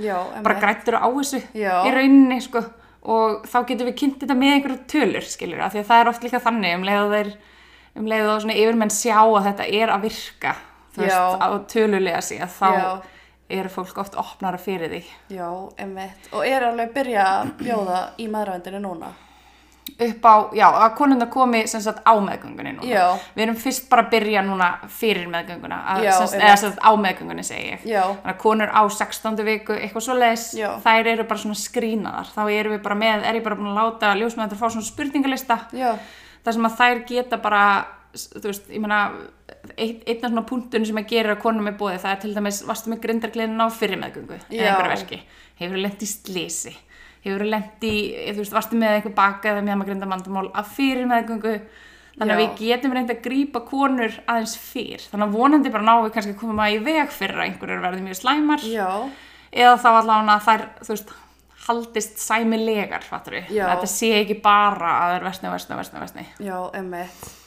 já, 0.01 0.15
emmi. 0.17 0.45
bara 0.45 0.59
grættur 0.61 0.97
á 0.97 1.07
þessu 1.07 1.41
í 1.57 1.93
rauninni, 1.97 2.39
sko, 2.45 2.63
og 3.01 3.45
þá 3.49 3.57
getum 3.69 3.89
við 3.89 3.99
kynnt 4.01 4.19
þetta 4.21 4.37
með 4.37 4.55
einhverju 4.55 4.81
tölur, 4.93 5.29
skiljur, 5.33 5.61
af 5.65 5.75
því 5.75 5.83
að 5.83 5.89
það 5.91 6.03
er 6.03 6.11
oft 6.11 6.25
líka 6.25 6.43
þannig 6.45 6.75
um 6.77 6.85
leið 6.89 7.03
og 7.05 7.15
þeir, 7.15 7.31
um 8.01 8.11
leið 8.11 8.33
og 8.33 8.43
svona 8.43 8.59
yfirmenn 8.61 8.93
sjá 8.93 9.17
að 9.21 9.47
þetta 9.51 9.69
er 9.81 9.93
að 9.93 10.05
virka, 10.09 10.55
þú 10.95 11.01
veist, 11.05 11.15
Já. 11.15 11.37
á 11.39 11.47
tölulega 11.67 12.21
sig, 12.21 12.39
að 12.41 12.53
þá 12.59 12.69
Já. 12.77 13.01
eru 13.49 13.69
fólk 13.69 13.97
oft 13.97 14.15
opnara 14.15 14.57
fyrir 14.57 14.89
því. 14.89 15.03
Já, 15.29 15.49
emmi. 15.77 16.09
Og 16.33 16.45
er 16.47 16.63
alveg 16.69 16.89
að 16.89 16.93
byrja 16.93 17.25
að 17.41 17.51
bjóða 17.63 17.99
í 18.17 18.29
maðurvændinu 18.31 18.79
núna? 18.81 19.11
upp 20.01 20.23
á, 20.25 20.35
já, 20.55 20.65
að 20.71 20.93
konundar 20.95 21.27
komi 21.29 21.67
sem 21.67 21.81
sagt 21.81 21.99
á 22.05 22.13
meðgöngunni 22.21 22.71
núna. 22.77 22.85
Já. 22.87 23.17
Við 23.35 23.43
erum 23.43 23.55
fyrst 23.59 23.89
bara 23.89 24.03
að 24.05 24.09
byrja 24.13 24.41
núna 24.45 24.67
fyrir 24.87 25.27
meðgönguna, 25.27 25.77
að, 25.93 26.03
Já, 26.05 26.11
sem, 26.11 26.27
sagt- 26.27 26.33
einmitt. 26.33 26.47
eða 26.49 26.57
sem 26.57 26.71
sagt 26.71 26.81
á 26.85 26.91
meðgöngunni 26.95 27.43
segi 27.43 27.65
ég. 27.71 27.83
Já. 27.85 28.01
Þannig 28.07 28.33
að 28.33 28.37
konur 28.37 28.69
á 28.71 28.81
16. 28.89 29.43
viku, 29.45 29.73
eitthvað 29.73 30.01
svo 30.05 30.13
leiðis, 30.15 30.45
Já. 30.57 30.69
þær 30.85 31.07
eru 31.11 31.23
bara 31.23 31.39
svona 31.39 31.55
skrínaðar. 31.59 32.27
Þá 32.33 32.41
erum 32.59 32.73
við 32.77 32.83
bara 32.83 32.95
með, 32.95 33.23
er 33.25 33.33
ég 33.35 33.43
bara 33.43 33.55
búin 33.55 33.73
að 33.73 33.81
láta 33.81 34.15
ljósmæður 34.15 34.57
fá 34.61 34.69
svona 34.69 34.89
spurningalista, 34.89 35.59
Já, 35.73 35.97
þar 36.45 36.53
sem 36.53 36.63
að 36.65 36.77
þær 36.77 37.05
geta 37.07 37.37
bara, 37.41 37.85
þú 38.13 38.43
veist, 38.43 38.69
ég 38.71 38.81
meina, 38.83 39.01
eitt, 39.75 40.03
einn 40.05 40.25
af 40.25 40.31
svona 40.31 40.45
punktun 40.47 40.85
sem 40.87 40.99
að 40.99 41.11
gera 41.11 41.35
að 41.35 41.43
konum 41.43 41.69
er 41.69 41.77
bóðið, 41.79 42.01
það 42.03 42.15
er 42.15 42.23
til 42.23 42.33
dæmis, 42.35 42.61
varstu 42.67 42.91
með 42.91 43.03
grindargleðin 43.05 43.63
á 43.63 43.67
fyrir 43.73 44.01
meðgöngu, 44.01 44.39
eða 44.49 44.73
einhverja 44.73 44.95
verki, 44.95 45.21
hefur 45.61 45.83
lent 45.85 46.03
í 46.03 46.09
slisi, 46.11 46.73
hefur 47.23 47.45
lent 47.47 47.87
í, 47.87 47.95
þú 48.33 48.37
veist, 48.41 48.57
varstu 48.57 48.81
með 48.81 48.97
eitthvað 48.97 49.17
baka 49.21 49.53
eða 49.53 49.63
með 49.63 49.79
maður 49.79 49.91
grindamandamál 49.93 50.45
að 50.51 50.75
fyrir 50.75 51.09
meðgöngu, 51.11 51.55
þannig 52.17 52.35
að 52.35 52.41
Já. 52.41 52.43
við 52.43 52.61
getum 52.61 52.95
reynd 52.97 53.15
að 53.15 53.25
grípa 53.25 53.63
konur 53.71 54.21
aðeins 54.25 54.55
fyrr, 54.59 55.07
þannig 55.07 55.27
að 55.27 55.39
vonandi 55.39 55.73
bara 55.73 55.97
við 56.03 56.15
kannski 56.17 56.35
að 56.35 56.39
koma 56.43 56.69
í 56.71 56.79
veg 56.83 57.11
fyrir 57.15 57.39
að 57.39 57.47
einhverjur 57.47 57.83
verði 57.87 58.07
mjög 58.07 58.21
slæmar, 58.21 58.65
já, 58.67 58.87
eða 59.51 59.75
þá 59.79 59.91
allavega 59.93 60.35
að 60.35 60.47
þær, 60.49 60.65
þú 60.81 60.95
veist, 60.95 61.13
haldist 61.61 62.17
sæmilegar, 62.17 63.05
fattur 63.05 63.37
við, 63.37 63.51
að 63.61 63.75
þetta 63.75 63.91
sé 63.93 64.15
ekki 64.17 64.39
bara 64.43 64.95
að 64.95 65.03
það 65.03 65.19
er 65.19 65.27
versni, 65.29 65.53
versni, 65.53 65.77
versni, 65.77 66.01
versni. 66.01 66.25
já. 66.41 67.37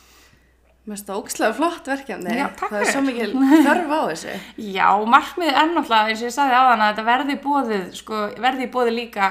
Mér 0.84 0.98
finnst 0.98 1.08
það 1.08 1.18
ógslag 1.22 1.54
flott 1.56 1.86
verkefni. 1.88 2.32
Já, 2.36 2.46
Það 2.60 2.74
er 2.82 2.88
svo 2.92 3.00
mikil 3.06 3.30
þörf 3.64 3.92
á 3.96 4.00
þessu. 4.10 4.32
Já, 4.76 4.88
markmiðið 5.14 5.60
er 5.62 5.70
náttúrulega 5.72 6.10
eins 6.12 6.20
og 6.20 6.28
ég 6.28 6.34
sagði 6.34 6.58
áðan 6.60 6.82
að 6.84 6.90
þetta 6.90 7.04
verði 7.08 7.36
bóðið, 7.46 7.86
sko, 8.02 8.18
verði 8.44 8.66
bóðið 8.74 8.96
líka 8.98 9.30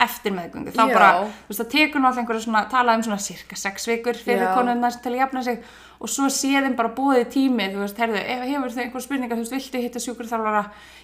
eftir 0.00 0.32
meðgöngu, 0.36 0.72
þá 0.72 0.82
Já. 0.86 0.94
bara 0.94 1.10
þú 1.20 1.52
veist, 1.52 1.60
það 1.60 1.70
tekur 1.76 2.00
náttúrulega 2.04 2.24
einhverja 2.24 2.46
svona, 2.46 2.64
tala 2.72 2.96
um 2.96 3.04
svona 3.06 3.20
cirka 3.20 3.56
sex 3.60 3.86
vikur 3.90 4.16
fyrir 4.16 4.50
konunnar 4.56 4.96
til 5.02 5.12
að 5.14 5.22
jafna 5.24 5.42
sig 5.44 5.62
og 6.00 6.08
svo 6.08 6.30
sé 6.32 6.48
þeim 6.64 6.72
bara 6.78 6.88
búið 6.96 7.26
tími, 7.34 7.66
þú 7.74 7.82
veist, 7.82 7.98
herðu, 8.00 8.16
ef 8.16 8.44
hefur 8.48 8.72
þau 8.72 8.80
einhver 8.86 9.02
spurningar, 9.04 9.36
þú 9.36 9.42
veist, 9.44 9.52
viltu 9.52 9.82
hitta 9.82 10.00
sjúkurþjálfara 10.00 10.62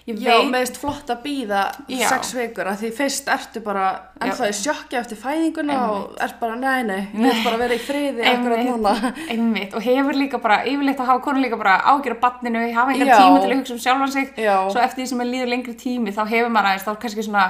ég 0.09 0.23
Já, 0.23 0.31
veit, 0.39 0.49
með 0.55 0.63
veist 0.65 0.79
flott 0.81 1.13
að 1.13 1.21
býða 1.27 1.65
Já. 1.93 2.07
sex 2.15 2.31
vikur 2.39 2.71
að 2.71 2.79
því 2.81 2.91
fyrst 2.97 3.29
ertu 3.35 3.61
bara 3.67 3.85
en 4.17 4.33
Já. 4.33 4.35
það 4.39 4.47
er 4.49 4.57
sjokki 4.63 4.99
eftir 5.03 5.21
fæðinguna 5.21 5.77
og 5.91 6.17
ert 6.25 6.41
bara, 6.41 6.57
nei, 6.57 6.81
nei, 6.89 7.03
ég 7.13 7.29
vil 7.29 7.45
bara 7.45 7.61
vera 7.61 7.77
í 7.77 7.85
friði 7.85 8.25
núna. 8.71 8.95
einmitt, 8.97 9.31
einmitt 9.37 9.77
og 9.77 9.85
hefur 9.85 10.17
líka 10.17 10.41
bara, 10.41 10.63
yfirleitt 10.65 11.05
að 11.05 11.13
hafa 11.13 11.25
konur 11.29 11.45
líka 11.45 11.61
bara 11.61 11.77
ágjör 11.93 12.17
á 12.17 12.23
badninu, 12.25 12.65
hafa 12.73 12.97
Já. 12.97 13.21
tíma 13.21 13.45
til 13.45 13.53
að 13.53 13.57
hugsa 13.61 13.77
um 13.77 13.85
sjálfan 13.85 14.17
sig, 14.17 14.33
svo 14.41 14.81
eftir 14.81 15.05
því 15.05 15.11
sem 15.13 15.25
er 15.27 15.33
líður 15.35 15.53
lengri 15.53 15.77
tími 15.77 16.17
þá 16.17 16.23
hefur 16.33 16.49
maður 16.57 16.73
aðeins, 16.73 16.89
þá 16.89 17.03
kannski 17.05 17.29
svona 17.29 17.49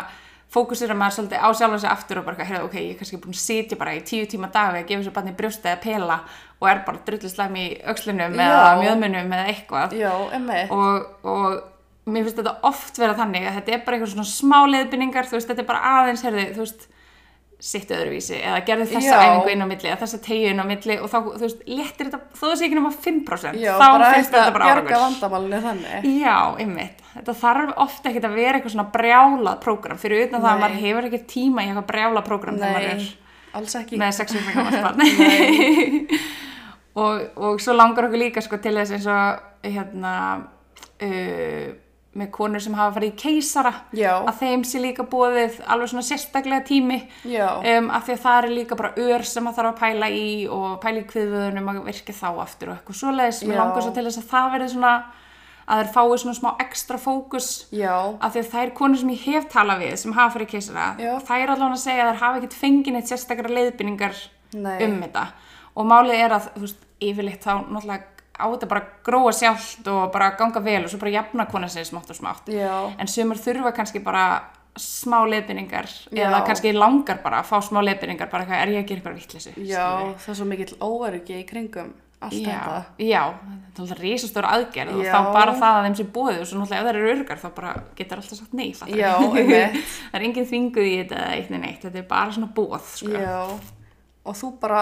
fókusir 0.53 0.93
að 0.93 1.01
maður 1.01 1.17
svolítið 1.17 1.43
á 1.43 1.49
sjálfan 1.59 1.81
sig 1.83 1.91
aftur 1.91 2.21
og 2.21 2.27
bara, 2.29 2.47
heyrðu, 2.47 2.67
ok, 2.69 2.77
ég 2.79 2.91
er 2.95 2.99
kannski 3.01 3.21
búin 3.23 3.35
að 3.35 3.43
sitja 3.43 3.79
bara 3.81 3.95
í 3.97 4.03
tíu 4.07 4.27
tíma 4.31 4.51
dag 4.55 4.77
að 4.79 4.87
gefa 4.89 5.07
sér 5.07 5.15
barni 5.17 5.35
brjósti 5.37 5.71
eða 5.71 5.81
pela 5.83 6.19
og 6.61 6.69
er 6.71 6.83
bara 6.87 7.03
drullislega 7.07 7.63
í 7.63 7.67
Já. 8.39 8.53
eða 8.53 8.77
mjöðmunum 8.83 9.35
eða 9.37 9.49
eitthvað 9.53 9.97
Já, 9.99 10.13
og, 10.73 11.09
og 11.27 12.13
mér 12.13 12.29
finnst 12.29 12.39
þetta 12.39 12.55
oft 12.71 13.01
vera 13.03 13.17
þannig 13.19 13.49
að 13.49 13.59
þetta 13.59 13.75
er 13.75 13.83
bara 13.87 13.99
eitthvað 13.99 14.15
svona 14.15 14.31
smá 14.31 14.59
leiðbynningar, 14.71 15.29
þú 15.29 15.39
veist, 15.41 15.51
þetta 15.51 15.65
er 15.65 15.71
bara 15.73 15.95
aðeins, 15.97 16.23
heyrðu, 16.27 16.47
þú 16.55 16.63
veist, 16.63 16.87
sitt 17.57 17.89
öðruvísi 17.91 18.37
eða 18.37 18.59
gerðu 18.67 18.87
þessa 18.91 19.17
Já. 19.17 19.21
æfingu 19.31 19.53
inn 19.55 19.65
á 19.65 19.69
milli 19.71 19.89
eða 19.89 20.01
þessa 20.03 20.19
tegju 20.27 20.49
inn 20.53 20.61
á 20.61 20.67
milli 20.69 20.97
og 21.01 21.09
þá, 21.09 21.17
þú 21.25 21.45
veist, 21.47 21.63
léttir 21.71 22.11
þetta, 22.11 22.19
þó 22.37 22.45
sé 22.53 22.67
ekki 22.67 22.77
nema 22.77 22.91
5% 23.07 23.61
Já, 23.63 23.71
þá 23.81 23.85
bara 23.87 24.11
finnst 24.13 24.35
þetta 24.35 24.43
að 24.43 24.57
bara 24.59 24.67
árangur. 24.75 24.97
vandamálinu 25.07 25.61
þannig. 25.65 26.09
Já, 26.21 26.37
einmitt. 26.61 27.01
Þetta 27.15 27.35
þarf 27.41 27.73
ofta 27.87 28.11
ekkert 28.11 28.29
að 28.29 28.37
vera 28.37 28.59
eitthvað 28.61 28.75
svona 28.77 28.89
brjálað 28.99 29.63
prógram 29.65 30.03
fyrir 30.03 30.27
utan 30.27 30.43
það 30.45 30.51
að 30.51 30.59
Nei. 30.59 30.65
maður 30.67 30.83
hefur 30.85 31.09
ekki 31.09 31.23
tíma 31.33 31.65
í 31.65 31.71
eitthvað 31.71 31.89
brjálað 31.95 32.29
prógram 32.29 32.61
þegar 32.61 32.77
maður 32.77 32.93
Nei, 32.93 33.07
er 33.07 33.57
alls 33.57 33.79
ekki. 33.81 34.01
með 34.03 34.13
sex 34.19 34.37
vikna 34.37 34.53
gamalt 34.59 34.85
barn 34.85 35.01
og, 37.01 37.25
og 37.41 37.65
svo 37.65 37.73
langar 37.77 38.11
okkur 38.11 38.21
líka 38.21 38.45
sko 38.45 38.61
til 38.61 38.77
þess 38.77 38.95
eins 38.99 39.09
og 39.09 39.65
hérna 39.65 40.13
uh, 41.01 41.67
með 42.17 42.31
konur 42.35 42.63
sem 42.65 42.77
hafa 42.77 42.95
farið 42.97 43.13
í 43.13 43.17
keisara 43.21 43.73
Já. 43.97 44.13
að 44.23 44.41
þeim 44.41 44.65
sé 44.67 44.81
líka 44.81 45.05
búið 45.11 45.59
alveg 45.67 45.93
svona 45.93 46.07
sérstaklega 46.07 46.65
tími. 46.67 46.99
Um, 47.27 47.91
af 47.93 48.07
því 48.07 48.17
að 48.17 48.25
það 48.25 48.39
er 48.39 48.57
líka 48.57 48.79
bara 48.79 48.95
ör 48.97 49.27
sem 49.29 49.45
maður 49.45 49.59
þarf 49.61 49.73
að 49.73 49.83
pæla 49.83 50.11
í 50.15 50.27
og 50.57 50.81
pæla 50.83 51.03
í 51.03 51.07
kviðvöðunum 51.13 51.71
að 51.73 51.85
virka 51.91 52.17
þá 52.17 52.27
aftur 52.47 52.73
og 52.73 52.79
eitthvað 52.79 53.01
svoleiðis. 53.03 53.45
Mér 53.47 53.63
langar 53.63 53.87
svo 53.87 53.95
til 53.97 54.07
þess 54.09 54.23
að 54.23 54.29
það 54.33 54.51
verði 54.57 54.73
svona 54.75 54.95
að 55.67 55.83
þær 55.83 55.93
fái 55.97 56.19
svona 56.23 56.37
smá 56.39 56.51
ekstra 56.63 56.99
fókus. 57.03 57.51
Já, 57.75 57.95
af 58.23 58.35
því 58.35 58.43
að 58.43 58.51
þær 58.55 58.75
konur 58.79 59.03
sem 59.03 59.15
ég 59.17 59.25
hef 59.27 59.49
talað 59.53 59.83
við 59.83 59.97
sem 60.03 60.17
hafa 60.17 60.35
farið 60.37 60.47
í 60.47 60.53
keisara 60.55 60.89
Já. 61.03 61.13
þær 61.27 61.55
allavega 61.57 61.73
að 61.75 61.83
segja 61.83 62.05
að 62.05 62.11
þær 62.13 62.21
hafa 62.23 62.41
ekkert 62.41 62.59
fengið 62.61 62.97
neitt 62.97 63.11
sérstakra 63.11 63.55
leiðbynningar 63.57 64.21
um 64.57 65.01
þetta. 65.03 65.25
Og 65.77 65.89
málið 65.91 66.23
er 66.23 66.37
að 66.37 66.53
þú 66.55 66.63
veist, 66.63 66.85
yfirleitt 67.03 67.43
þá 67.45 67.53
náttúrulega 67.67 68.16
á 68.37 68.45
þetta 68.53 68.69
bara 68.69 68.85
gróa 69.07 69.33
sjálft 69.33 69.89
og 69.89 70.13
bara 70.13 70.31
ganga 70.39 70.61
vel 70.65 70.85
og 70.85 70.91
svo 70.93 71.01
bara 71.03 71.15
jafna 71.19 71.47
konar 71.51 71.69
sig 71.73 71.87
smátt 71.89 72.11
og 72.13 72.17
smátt 72.19 72.49
já, 72.53 72.73
en 72.99 73.09
sumar 73.09 73.41
þurfa 73.41 73.73
kannski 73.77 74.03
bara 74.05 74.27
smá 74.77 75.23
leiðbynningar 75.25 75.87
Já. 76.13 76.27
eða 76.29 76.43
kannski 76.45 76.73
langar 76.77 77.23
bara 77.25 77.41
að 77.41 77.49
fá 77.49 77.61
smá 77.65 77.81
leiðbynningar 77.81 78.29
bara 78.29 78.45
eitthvað, 78.45 78.63
er 78.63 78.73
ég 78.75 78.83
að 78.83 78.89
gera 78.91 78.99
eitthvað 79.01 79.21
vittleysu 79.23 79.55
já, 79.65 79.87
það 80.21 80.33
er 80.35 80.37
svo 80.43 80.49
mikill 80.51 80.75
óvergi 80.85 81.39
í 81.41 81.47
kringum 81.49 81.95
allt 82.27 82.33
Já, 82.33 82.49
þetta. 82.49 82.77
já, 83.05 83.23
þetta 83.37 83.77
er 83.77 83.83
alltaf 83.85 83.99
risastóra 84.01 84.51
aðgerð 84.57 84.93
og 84.97 85.03
Já. 85.05 85.11
þá 85.13 85.33
bara 85.37 85.55
það 85.57 85.79
að 85.79 85.87
þeim 85.87 85.97
sem 85.99 86.07
búið 86.15 86.39
og 86.41 86.47
svo 86.49 86.61
náttúrulega 86.61 86.81
ef 86.81 86.87
það 86.87 86.93
eru 87.01 87.11
örgar 87.15 87.41
þá 87.43 87.49
bara 87.57 87.73
getur 87.99 88.23
alltaf 88.23 88.39
sagt 88.39 88.55
nei? 88.57 88.69
Já, 88.97 89.11
einmitt. 89.21 89.81
það 90.13 90.17
er 90.21 90.25
enginn 90.29 90.49
þvinguð 90.53 90.89
í 90.89 90.95
þetta 91.03 91.25
eitt 91.37 91.51
nei 91.53 91.59
neitt, 91.61 91.83
þetta 91.85 92.01
er 92.01 92.07
bara 92.09 92.33
svona 92.37 92.49
búið 92.57 92.89
sko. 92.95 93.13
Já, 93.13 93.37
og 94.27 94.39
þú 94.41 94.51
bara 94.65 94.81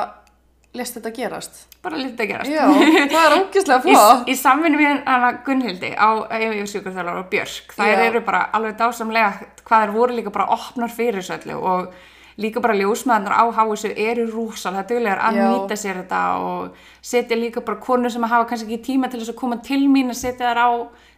lest 0.74 0.96
þetta 0.98 1.12
gerast. 1.14 1.60
bara 1.84 1.96
lítið 2.00 2.24
að 2.24 2.30
gerast 2.32 2.50
Já, 2.50 2.64
það 3.12 3.20
er 3.28 3.36
ógislega 3.38 3.78
í, 3.84 3.92
flott. 3.94 4.28
í 4.28 4.34
samvinni 4.38 4.80
við 4.80 4.96
hana 5.06 5.28
Gunnhildi 5.46 5.92
á 5.94 6.08
yfirsjúkurþjólar 6.38 7.20
og 7.22 7.28
Björk 7.30 7.76
þær 7.76 7.92
Já. 7.92 8.00
eru 8.08 8.24
bara 8.26 8.40
alveg 8.56 8.74
dásamlega 8.80 9.52
hvað 9.62 9.84
þær 9.86 9.94
voru 9.94 10.16
líka 10.18 10.32
bara 10.34 10.48
opnar 10.56 10.90
fyrir 10.90 11.20
þessu 11.22 11.36
öllu 11.38 11.60
og 11.62 11.94
líka 12.42 12.58
bara 12.64 12.74
ljósmaðurnar 12.74 13.36
á 13.38 13.44
háisu 13.54 13.92
eru 13.94 14.24
rúsalega 14.32 14.88
duglegar 14.90 15.20
að 15.22 15.36
Já. 15.38 15.44
nýta 15.52 15.76
sér 15.78 16.00
þetta 16.02 16.22
og 16.42 16.80
setja 17.06 17.38
líka 17.38 17.62
bara 17.62 17.78
konur 17.78 18.10
sem 18.10 18.26
hafa 18.26 18.48
kannski 18.50 18.72
ekki 18.74 18.88
tíma 18.88 19.10
til 19.12 19.20
þess 19.22 19.30
að 19.36 19.38
koma 19.44 19.60
til 19.62 19.84
mín 19.86 20.10
að 20.10 20.18
setja 20.24 20.50
þær 20.50 20.58
á 20.66 20.70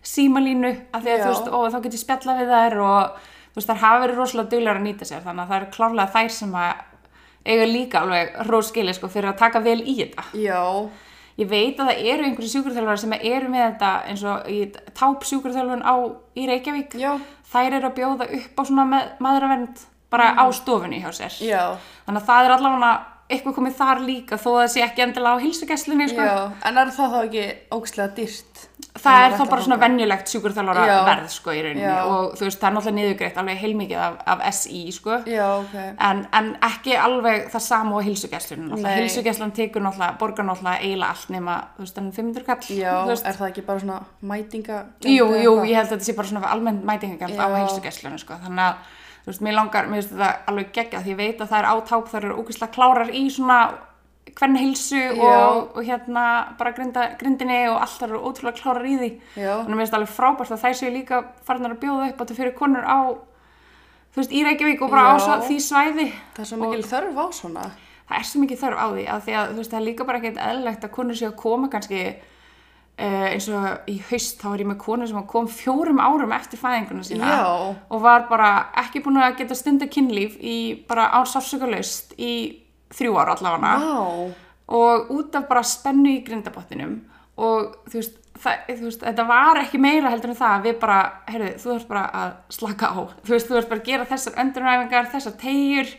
símalínu 0.07 0.75
að 0.93 1.09
þú 1.09 1.31
veist, 1.31 1.49
og 1.49 1.65
þá 1.73 1.79
get 1.87 1.97
ég 1.97 2.03
spjalla 2.05 2.37
við 2.43 2.53
þær 2.53 2.77
og 2.85 3.17
þú 3.25 3.57
veist, 3.63 3.71
þær 3.71 3.81
hafa 3.87 4.03
verið 4.05 4.21
rosalega 4.21 4.51
duglegar 4.53 4.81
að 4.83 4.87
nýta 4.91 5.09
sér 5.09 5.25
þannig 5.25 5.43
að 5.47 5.49
það 5.55 5.59
eru 5.63 5.71
klárlega 5.79 6.13
þær 6.19 6.35
sem 6.37 6.55
að 6.61 6.85
eiga 7.47 7.67
líka 7.71 8.01
alveg 8.03 8.35
róskili 8.51 8.95
sko 8.95 9.09
fyrir 9.13 9.31
að 9.33 9.39
taka 9.45 9.61
vel 9.65 9.81
í 9.83 9.97
þetta. 10.03 10.25
Já, 10.43 10.63
Ég 11.37 11.49
veit 11.51 11.77
að 11.77 11.91
það 11.91 12.07
eru 12.09 12.25
einhverju 12.25 12.49
sjúkurþjálfara 12.49 12.97
sem 13.03 13.13
eru 13.19 13.49
með 13.53 13.65
þetta 13.67 13.89
eins 14.09 14.23
og 14.25 14.47
í 14.49 14.61
táp 14.97 15.25
sjúkurþjálfun 15.29 15.83
á 15.85 15.95
í 16.33 16.47
Reykjavík. 16.49 16.95
já, 16.97 17.11
Þær 17.53 17.77
eru 17.77 17.91
að 17.91 17.97
bjóða 17.99 18.29
upp 18.39 18.57
á 18.57 18.63
svona 18.65 18.87
maðuravernd 19.21 19.83
bara 20.11 20.31
á 20.33 20.45
stofunni 20.57 21.03
hjá 21.03 21.13
sér. 21.13 21.37
já, 21.45 21.77
Þannig 22.07 22.23
að 22.23 22.27
það 22.31 22.45
er 22.49 22.55
allavega 22.57 22.95
eitthvað 23.27 23.57
komið 23.59 23.75
þar 23.81 24.01
líka 24.07 24.39
þó 24.39 24.49
að 24.53 24.61
það 24.61 24.73
sé 24.75 24.83
ekki 24.87 25.03
endilega 25.03 25.35
á 25.35 25.43
hilsugesslunni 25.43 26.09
sko. 26.13 26.27
En 26.69 26.81
er 26.83 26.91
það 26.95 27.15
þá 27.15 27.19
ekki 27.25 27.45
ógislega 27.75 28.15
dýrt? 28.17 28.67
Það 28.97 29.23
er 29.27 29.35
þá 29.37 29.43
bara 29.51 29.65
svona 29.65 29.77
borga? 29.77 29.87
venjulegt 29.87 30.31
sjúkurþjálfara 30.33 30.85
Já. 30.89 30.97
verð 31.05 31.33
sko 31.33 31.53
í 31.53 31.61
rauninni 31.65 31.85
Já. 31.85 31.97
og 32.07 32.37
þú 32.39 32.47
veist 32.47 32.61
það 32.61 32.69
er 32.69 32.75
náttúrulega 32.77 32.97
niðurgreitt 32.99 33.41
alveg 33.43 33.59
heilmikið 33.61 34.03
af, 34.07 34.17
af 34.33 34.45
SI 34.57 34.81
sko. 34.97 35.19
Já, 35.29 35.45
ok. 35.59 35.75
En, 36.09 36.23
en 36.41 36.51
ekki 36.69 36.97
alveg 37.01 37.49
það 37.53 37.65
sama 37.67 37.99
á 37.99 38.07
hilsugesslunni. 38.07 38.81
Nei. 38.81 38.91
Hilsugesslun 39.01 39.55
tekur 39.57 39.85
náttúrulega, 39.85 40.17
borgar 40.21 40.49
náttúrulega 40.49 40.85
eiginlega 40.85 41.11
allt 41.17 41.33
nema, 41.35 41.57
þú 41.77 41.85
veist, 41.85 42.01
enn 42.01 42.13
500 42.17 42.47
kall. 42.49 42.69
Já, 42.73 42.95
er 43.17 43.41
það 43.41 43.49
ekki 43.51 43.67
bara 43.67 43.85
svona 43.85 43.99
mætinga? 44.33 44.83
Jú, 45.05 45.29
jú, 45.43 45.57
ég 45.67 45.77
held 45.77 45.91
að 45.91 45.97
þetta 45.97 46.09
sé 46.09 46.17
bara 46.17 46.33
svona 46.33 46.53
almennt 46.53 46.87
mætingagjald 46.89 47.37
á 47.37 47.47
Já. 47.49 47.57
heilsugesslunum, 47.59 48.23
sko. 48.23 48.41
Þannig 48.47 48.65
að, 48.71 48.96
þú 49.27 49.33
veist, 49.33 49.43
mér 49.43 49.57
langar, 49.59 49.89
mér 49.91 50.01
finnst 50.01 50.15
þetta 50.15 50.31
alveg 50.53 50.73
geggjað 50.77 51.03
því 51.05 51.11
ég 51.13 51.19
veit 51.21 51.41
að 51.43 51.51
það 51.51 51.59
er 51.59 51.69
átáp, 51.73 52.09
það 52.13 52.19
eru 52.23 52.37
ógeðslega 52.41 52.75
klárar 52.77 53.11
í 53.11 53.23
svona 53.35 53.59
hvern 54.37 54.57
heilsu 54.61 54.99
Já. 55.01 55.23
og, 55.25 55.77
og 55.79 55.87
hérna 55.87 56.25
bara 56.59 56.73
grinda, 56.77 57.07
grindinni 57.19 57.59
og 57.71 57.79
allt 57.81 57.97
það 57.99 58.09
eru 58.11 58.21
ótrúlega 58.29 58.61
klárar 58.61 58.87
í 58.87 58.97
því. 59.01 59.09
Já, 59.39 59.53
Þannig 59.63 59.71
að 59.71 59.73
mér 59.75 59.83
finnst 59.83 59.97
alveg 59.99 60.13
frábært 60.13 60.53
að 60.55 60.63
þær 60.65 60.77
séu 60.81 60.93
líka 60.93 61.21
farnar 61.47 61.75
að 61.75 61.81
bjóða 61.83 62.09
upp 62.11 62.21
á 62.21 62.23
þetta 62.23 62.39
fyrir 62.39 62.55
konur 62.59 62.85
á, 62.87 62.99
þú 64.13 64.21
veist, 64.23 64.35
í 64.37 64.45
Reykjavík 64.47 64.85
og 64.87 64.93
bara 64.93 65.07
á 65.11 65.15
Já. 65.17 65.25
svo, 65.25 65.37
því 65.49 65.59
svæði. 65.67 66.07
það 66.37 66.45
er 66.45 66.51
svo 66.53 66.61
mikil 66.63 66.87
þörf 66.93 67.17
á 67.17 67.27
svona. 67.41 67.67
Það 68.07 68.19
er 68.21 68.27
svo 68.31 68.41
mikið 68.45 68.61
þörf 68.63 68.79
á 68.79 68.87
því 68.93 69.05
að 69.11 69.25
því 69.27 69.33
að 69.41 69.49
þú 69.51 69.57
veist, 69.63 69.71
það 69.73 69.81
er 69.81 69.87
líka 69.89 70.05
bara 70.11 70.19
ekkert 70.21 70.43
eðlilegt 70.47 70.85
að 70.87 70.95
konur 70.99 71.17
séu 71.19 71.29
að 71.33 71.39
koma 71.41 71.71
kannski 71.73 72.03
eins 72.97 73.47
og 73.53 73.91
í 73.93 73.99
haust 74.09 74.39
þá 74.41 74.47
var 74.49 74.63
ég 74.63 74.69
með 74.71 74.79
konu 74.81 75.07
sem 75.09 75.25
kom 75.29 75.49
fjórum 75.53 75.99
árum 76.01 76.33
eftir 76.33 76.61
fæðinguna 76.61 77.05
sína 77.05 77.29
Já. 77.29 77.49
og 77.77 78.01
var 78.01 78.25
bara 78.31 78.53
ekki 78.81 79.03
búin 79.05 79.21
að 79.21 79.43
geta 79.43 79.59
stunda 79.59 79.89
kynlíf 79.93 80.39
í 80.41 80.57
bara 80.89 81.11
á 81.13 81.21
sársökulaust 81.29 82.15
í 82.17 82.33
þrjú 82.97 83.19
ára 83.21 83.35
allavega 83.37 83.75
Vá, 83.83 84.33
og 84.77 85.11
út 85.13 85.37
af 85.37 85.45
bara 85.51 85.63
spennu 85.67 86.15
í 86.17 86.23
grindabottinum 86.25 86.97
og 87.37 87.75
þú 87.91 87.99
veist, 88.01 88.15
það, 88.41 88.63
þú 88.71 88.87
veist, 88.89 89.03
þetta 89.05 89.27
var 89.29 89.61
ekki 89.61 89.81
meira 89.83 90.13
heldur 90.15 90.33
en 90.33 90.39
það 90.39 90.55
að 90.55 90.69
við 90.71 90.79
bara, 90.87 91.01
heyrðu, 91.29 91.51
þú 91.61 91.73
þarf 91.75 91.89
bara 91.91 92.05
að 92.23 92.31
slaka 92.57 92.93
á, 92.97 93.01
þú 93.27 93.35
veist, 93.35 93.51
þú 93.51 93.59
þarf 93.59 93.69
bara 93.73 93.83
að 93.83 93.91
gera 93.91 94.09
þessar 94.09 94.41
önduræfingar, 94.41 95.11
þessar 95.13 95.37
tegjur 95.43 95.93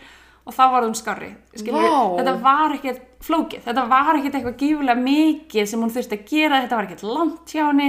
og 0.48 0.56
þá 0.58 0.64
var 0.74 0.88
hún 0.88 0.98
skári, 0.98 1.30
skilur 1.54 1.86
Vá. 1.86 2.00
þetta 2.18 2.36
var 2.48 2.76
ekkert 2.80 3.07
flókið, 3.24 3.64
þetta 3.66 3.84
var 3.90 4.16
ekkert 4.20 4.36
eitthvað 4.38 4.58
gífulega 4.62 5.02
mikið 5.02 5.66
sem 5.72 5.82
hún 5.82 5.92
þurfti 5.96 6.18
að 6.20 6.26
gera, 6.30 6.60
þetta 6.64 6.78
var 6.78 6.86
ekkert 6.88 7.04
langt 7.08 7.54
hjá 7.54 7.64
henni 7.66 7.88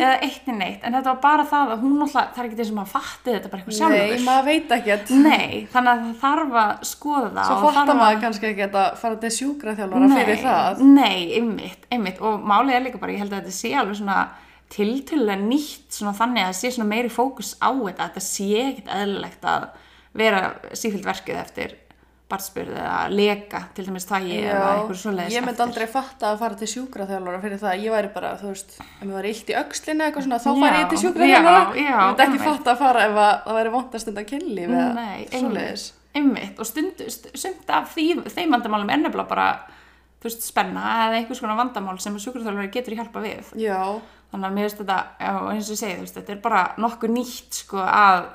eða 0.00 0.12
eitt 0.26 0.48
en 0.50 0.62
eitt, 0.66 0.80
en 0.82 0.96
þetta 0.98 1.12
var 1.14 1.20
bara 1.22 1.44
það 1.52 1.74
að 1.74 1.84
hún 1.84 2.02
alltaf, 2.04 2.32
það 2.34 2.40
er 2.42 2.48
ekkert 2.48 2.62
eins 2.64 2.72
og 2.72 2.78
maður 2.80 2.92
fatti 2.94 3.34
þetta 3.36 3.50
bara 3.52 3.62
eitthvað 3.62 3.78
sjálfur. 3.78 4.14
nei, 4.14 4.24
maður 4.26 4.48
veit 4.50 4.74
ekkert. 4.78 5.12
Nei, 5.14 5.68
þannig 5.72 5.92
að 5.92 6.02
það 6.04 6.16
þarf 6.24 6.58
að 6.64 6.72
skoða 6.90 7.30
það 7.36 7.50
Svo 7.52 7.60
fattar 7.68 7.94
að- 7.94 8.00
maður 8.02 8.20
kannski 8.24 8.50
ekki 8.50 8.66
að 8.68 8.96
fara 9.04 9.20
til 9.24 9.32
sjúkraþjálfara 9.38 10.10
fyrir 10.18 10.42
það. 10.42 10.82
Nei, 10.90 11.20
einmitt, 11.38 11.86
einmitt 11.94 12.20
og 12.20 12.42
málið 12.42 12.74
er 12.80 12.84
líka 12.88 12.98
bara, 13.00 13.12
ég 13.12 13.22
held 13.22 13.32
að 13.32 13.44
þetta 13.44 13.58
sé 13.60 13.72
alveg 13.78 13.96
svona 14.02 14.18
tiltölulega 14.74 15.38
nýtt 15.44 15.92
svona 15.94 16.16
þannig 16.18 16.42
að 16.42 16.52
það 16.52 16.74
sé 16.74 16.84
meiri 16.88 17.10
fókus 17.12 17.54
á 17.62 17.70
þetta, 17.70 18.08
þetta 18.08 18.22
sé 18.26 18.48
ekkit 18.64 18.88
eðlilegt 18.90 19.44
að 19.44 19.66
vera 20.14 20.40
sífjöld 20.74 21.04
verkið 21.06 21.38
eftir 21.40 21.74
barnsbyrð 22.32 22.72
eða 22.80 23.00
leka 23.12 23.58
til 23.76 23.84
dæmis 23.86 24.06
tægi 24.08 24.38
eða 24.48 24.68
eitthvað 24.78 24.96
svoleiðis 25.02 25.34
ég 25.36 25.44
myndi 25.44 25.60
aldrei 25.64 25.84
fatta 25.92 26.30
að 26.32 26.38
fara 26.40 26.56
til 26.62 26.68
sjúkraþjálfara 26.72 27.40
fyrir 27.42 27.60
það, 27.60 27.82
ég 27.84 27.92
væri 27.94 28.10
bara, 28.14 28.30
þú 28.40 28.48
veist, 28.54 28.72
ef 28.80 29.02
mér 29.04 29.12
var 29.18 29.28
illt 29.28 29.50
í 29.52 29.56
öxlinni 29.60 30.06
eitthvað 30.06 30.24
svona, 30.24 30.38
þá 30.40 30.48
fari 30.62 30.78
ég 30.80 30.88
til 30.94 31.00
sjúkraþjálfara, 31.02 31.60
já, 31.60 31.84
já, 31.84 31.90
ég 31.90 32.00
myndi 32.08 32.24
ekki 32.26 32.40
fatta 32.46 32.72
að 32.72 32.80
fara 32.80 33.04
ef 33.10 33.18
að, 33.26 33.34
það 33.44 33.58
væri 33.60 33.74
vont 33.76 33.94
að 33.98 34.04
stunda 34.06 34.24
kynlíf 34.32 34.72
eða 34.72 34.88
Nei, 34.96 35.26
svoleiðis. 35.34 35.84
einmitt, 36.14 36.58
og 36.64 36.70
stund, 36.70 37.04
st- 37.12 37.34
sumt 37.44 37.70
af 37.76 37.92
því, 37.94 38.06
þeim 38.32 38.56
vandamálum 38.56 38.90
er 38.96 39.02
nefnilega 39.04 39.28
bara 39.34 39.46
þú 40.24 40.30
veist, 40.30 40.46
spenna 40.48 40.84
eða 41.10 41.18
einhvers 41.20 41.44
konar 41.44 41.58
vandamál 41.60 41.98
sem 42.00 42.16
sjúkurþjálfari 42.24 42.70
getur 42.72 42.96
hjálpa 42.96 43.20
við. 43.20 43.52
Já, 43.60 43.82
þannig 44.32 44.48
að 44.48 44.54
mér 44.56 44.64
finnst 44.70 44.80
þetta, 44.80 44.98
eins 45.20 45.68
og 45.68 45.74
ég 45.76 45.80
segi, 45.82 45.98
veist, 46.00 46.16
þetta 46.16 46.32
er 46.32 46.40
bara 46.46 46.62
nokkuð 46.80 47.12
nýtt 47.18 47.58
sko 47.60 47.82
að 47.84 48.30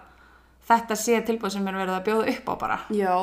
þetta 0.70 0.96
sé 1.02 1.18
tilbúð 1.26 1.56
sem 1.56 1.66
er 1.72 1.80
verið 1.82 1.96
að 1.98 2.04
bjóða 2.06 2.28
upp 2.36 2.52
á 2.52 2.54
bara. 2.62 2.78
Já, 2.94 3.16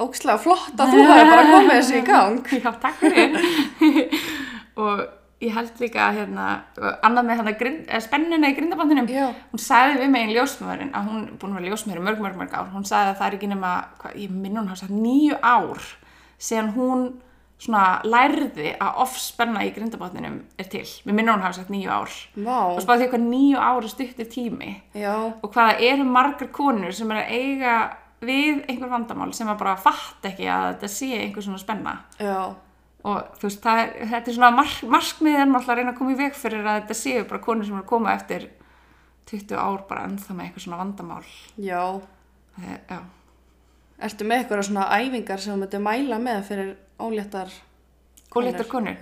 ókslega 0.00 0.40
flott 0.40 0.80
að 0.80 0.92
þú 0.94 1.06
hefur 1.06 1.30
bara 1.30 1.46
komið 1.50 1.72
þessu 1.76 1.96
í 1.98 2.04
gang. 2.08 2.52
Já, 2.64 2.70
takk 2.82 3.00
fyrir. 3.00 3.40
Og 4.80 5.02
ég 5.40 5.54
held 5.56 5.80
líka 5.80 6.10
hérna, 6.12 6.46
annað 7.04 7.30
með 7.30 7.54
grind, 7.60 7.86
eh, 7.88 8.02
spennuna 8.04 8.50
í 8.50 8.56
grindabandinum 8.56 9.08
Já. 9.08 9.30
hún 9.52 9.62
sagði 9.62 10.02
við 10.02 10.12
mig 10.12 10.26
einn 10.26 10.34
ljósmöðurinn 10.36 10.92
að 10.92 11.08
hún 11.08 11.22
er 11.24 11.32
búin 11.40 11.54
að 11.54 11.60
vera 11.60 11.72
ljósmöður 11.72 12.04
mörg, 12.04 12.20
mörg, 12.20 12.36
mörg 12.36 12.52
ár 12.52 12.68
hún 12.74 12.84
sagði 12.84 13.14
að 13.14 13.18
það 13.20 13.26
er 13.26 13.36
ekki 13.38 13.48
nema, 13.48 13.72
hvað, 14.02 14.18
ég 14.20 14.34
minna 14.34 14.60
hún 14.60 14.76
sagt 14.76 14.92
nýju 14.92 15.38
ár 15.40 15.88
síðan 16.40 16.72
hún 16.76 17.06
svona 17.60 18.00
lærði 18.08 18.74
að 18.80 19.00
offspenna 19.04 19.64
í 19.68 19.72
grindabandinum 19.76 20.38
er 20.60 20.68
til. 20.72 20.86
Við 21.04 21.16
minna 21.16 21.34
hún 21.34 21.44
hafa 21.44 21.58
sagt 21.58 21.72
nýju 21.72 21.90
ár. 21.92 22.14
Vá, 22.40 22.58
og 22.72 22.80
spáði 22.84 23.04
því 23.04 23.10
hvað 23.12 23.26
nýju 23.26 23.64
ár 23.64 23.88
stuttir 23.92 24.30
tími 24.32 24.70
já, 24.96 25.12
og 25.28 25.48
hvaða 25.52 25.76
eru 25.90 26.06
margar 26.08 26.48
konur 26.56 26.94
sem 26.96 27.12
er 27.12 27.20
að 27.20 27.34
eiga 27.36 27.74
við 28.20 28.64
einhver 28.68 28.90
vandamál 28.92 29.30
sem 29.36 29.48
að 29.48 29.62
bara 29.62 29.76
fatt 29.80 30.26
ekki 30.28 30.48
að 30.50 30.66
þetta 30.72 30.90
sé 30.92 31.10
einhver 31.18 31.46
svona 31.46 31.62
spenna. 31.62 31.94
Já, 32.20 32.52
og 33.00 33.38
þú 33.40 33.46
veist, 33.48 33.68
er, 33.72 33.92
þetta 34.10 34.30
er 34.30 34.36
svona 34.36 34.50
mark, 34.56 34.80
markmiðið 34.94 35.40
er 35.40 35.48
náttúrulega 35.48 35.72
að 35.72 35.80
reyna 35.80 35.94
að 35.94 36.00
koma 36.00 36.12
í 36.12 36.18
veg 36.18 36.36
fyrir 36.36 36.66
að 36.66 36.80
þetta 36.82 36.98
séu 37.00 37.22
bara 37.30 37.44
konur 37.46 37.68
sem 37.68 37.76
eru 37.78 37.84
að 37.84 37.92
koma 37.94 38.12
eftir 38.12 38.50
20 39.30 39.56
ár 39.56 39.86
bara 39.88 40.04
ennþá 40.08 40.36
með 40.36 40.46
eitthvað 40.46 40.66
svona 40.66 40.80
vandamál. 40.82 41.24
Já. 41.56 41.82
það 42.56 42.68
er, 42.74 42.84
já, 42.90 43.00
Ertu 44.00 44.24
með 44.24 44.42
eitthvað 44.42 44.62
svona 44.68 44.86
æfingar 44.96 45.42
sem 45.42 45.52
þú 45.52 45.60
myndir 45.60 45.84
mæla 45.84 46.20
með 46.20 46.44
fyrir 46.48 46.70
óléttar 47.00 47.52
óléttar 48.36 48.66
konur. 48.70 48.96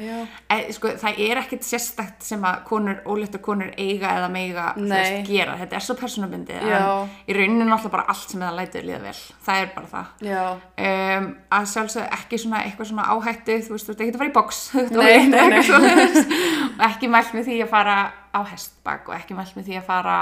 E, 0.49 0.57
sko, 0.73 0.89
það 1.03 1.19
er 1.21 1.41
ekkit 1.43 1.67
sérstakt 1.69 2.23
sem 2.25 2.45
að 2.49 2.63
konur, 2.65 3.03
óléttar 3.05 3.43
konur 3.45 3.73
eiga 3.77 4.15
eða 4.17 4.29
meiga 4.33 4.67
veist, 4.79 5.27
gera, 5.29 5.57
þetta 5.61 5.77
er 5.77 5.85
svo 5.85 5.97
persónubundið 6.01 6.65
Já. 6.65 6.79
en 6.79 7.13
í 7.29 7.37
rauninu 7.37 7.67
náttúrulega 7.69 7.93
bara 7.93 8.07
allt 8.15 8.33
sem 8.33 8.41
það 8.41 8.57
lætur 8.57 8.87
líða 8.89 9.01
vel, 9.05 9.15
það 9.45 9.61
er 9.63 9.71
bara 9.75 9.93
það. 9.93 10.07
Um, 10.89 11.29
að 11.59 11.69
sjálfsög 11.75 12.09
ekki 12.19 12.41
svona 12.41 12.63
eitthvað 12.65 12.91
svona 12.93 13.09
áhættu 13.13 13.59
þú 13.67 13.77
veist, 13.77 13.87
þú 13.91 13.93
ert 13.97 14.05
ekki 14.07 14.15
að 14.15 14.21
fara 14.23 14.33
í 14.33 14.37
ert 14.39 14.63
Nei, 14.97 15.29
nei, 15.29 15.49
nei. 15.53 15.63
og 16.79 16.87
ekki 16.89 17.11
mælt 17.13 17.35
með 17.37 17.51
því 17.51 17.61
að 17.67 17.73
fara 17.77 17.99
á 18.33 18.41
hestbak 18.49 19.09
og 19.11 19.17
ekki 19.19 19.37
mælt 19.37 19.57
með 19.59 19.69
því 19.69 19.79
að 19.83 19.89
fara 19.93 20.17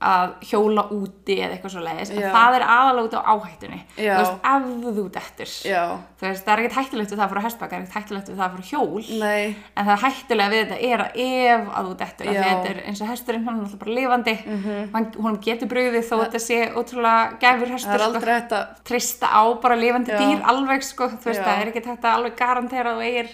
að 0.00 0.30
hjóla 0.48 0.82
úti 0.96 1.34
eða 1.44 1.52
eitthvað 1.58 1.72
svo 1.74 1.80
leiðis 1.84 2.10
en 2.14 2.22
það 2.32 2.54
er 2.56 2.62
aðalega 2.64 3.04
út 3.04 3.16
á 3.16 3.22
áhættunni 3.34 3.80
Já. 4.00 4.14
þú 4.16 4.20
veist, 4.20 4.38
ef 4.48 4.94
þú 4.96 5.04
dettur 5.16 5.50
þú 5.50 6.24
veist, 6.24 6.44
það 6.46 6.52
er 6.54 6.62
ekkert 6.62 6.78
hættulegt 6.80 7.10
við 7.12 7.18
það 7.20 7.24
að 7.26 7.32
fara 7.34 7.42
á 7.42 7.46
hestbak 7.46 7.70
það 7.70 7.76
er 7.76 7.82
ekkert 7.84 7.98
hættulegt 8.00 8.30
við 8.30 8.38
það 8.40 8.46
að 8.46 8.54
fara 8.54 8.68
hjól 8.70 9.04
nei, 9.20 9.56
en 9.76 9.84
það 9.84 9.92
er 9.96 10.02
hættulega 10.06 10.54
við 10.54 10.62
þetta 10.64 10.78
er 10.88 11.04
að 11.04 11.20
ef 11.26 11.68
að 11.76 11.90
þú 11.90 11.94
dettur, 12.00 12.30
að 12.32 12.40
þetta 12.40 12.70
er 12.72 12.80
eins 12.88 13.00
og 13.04 13.10
hesturinn 13.12 13.44
hann 13.44 13.60
er 13.60 13.62
náttúrulega 13.66 13.84
bara 13.84 13.98
lifandi 14.00 14.36
mm 14.40 14.58
Mhm. 14.60 15.12
hún 15.20 15.38
getur 15.44 15.68
brugðið 15.68 16.08
þó 16.08 16.14
að 16.16 16.24
þetta 16.24 16.40
sé 16.46 16.58
ótrúlega 16.80 17.38
gæfur 17.44 17.66
það 17.68 17.76
hestur 17.76 17.94
er 17.94 18.00
sko 18.00 18.08
aldrei 18.08 18.34
hægt 18.40 18.52
að, 18.56 18.66
trista 18.88 19.26
á 19.28 19.42
bara 19.62 19.76
lifandi 19.76 20.10
Já. 20.12 20.18
dýr 20.20 20.42
alveg 20.48 20.82
sko, 20.84 21.08
þú 21.12 21.24
veist 21.28 21.40
Já. 21.40 21.44
það 21.44 21.60
er 21.60 21.70
ekki 21.74 21.84
þetta 21.86 22.12
alveg 22.16 22.36
garantera 22.40 22.92
að 22.94 23.00
þú 23.00 23.04
eigir 23.10 23.30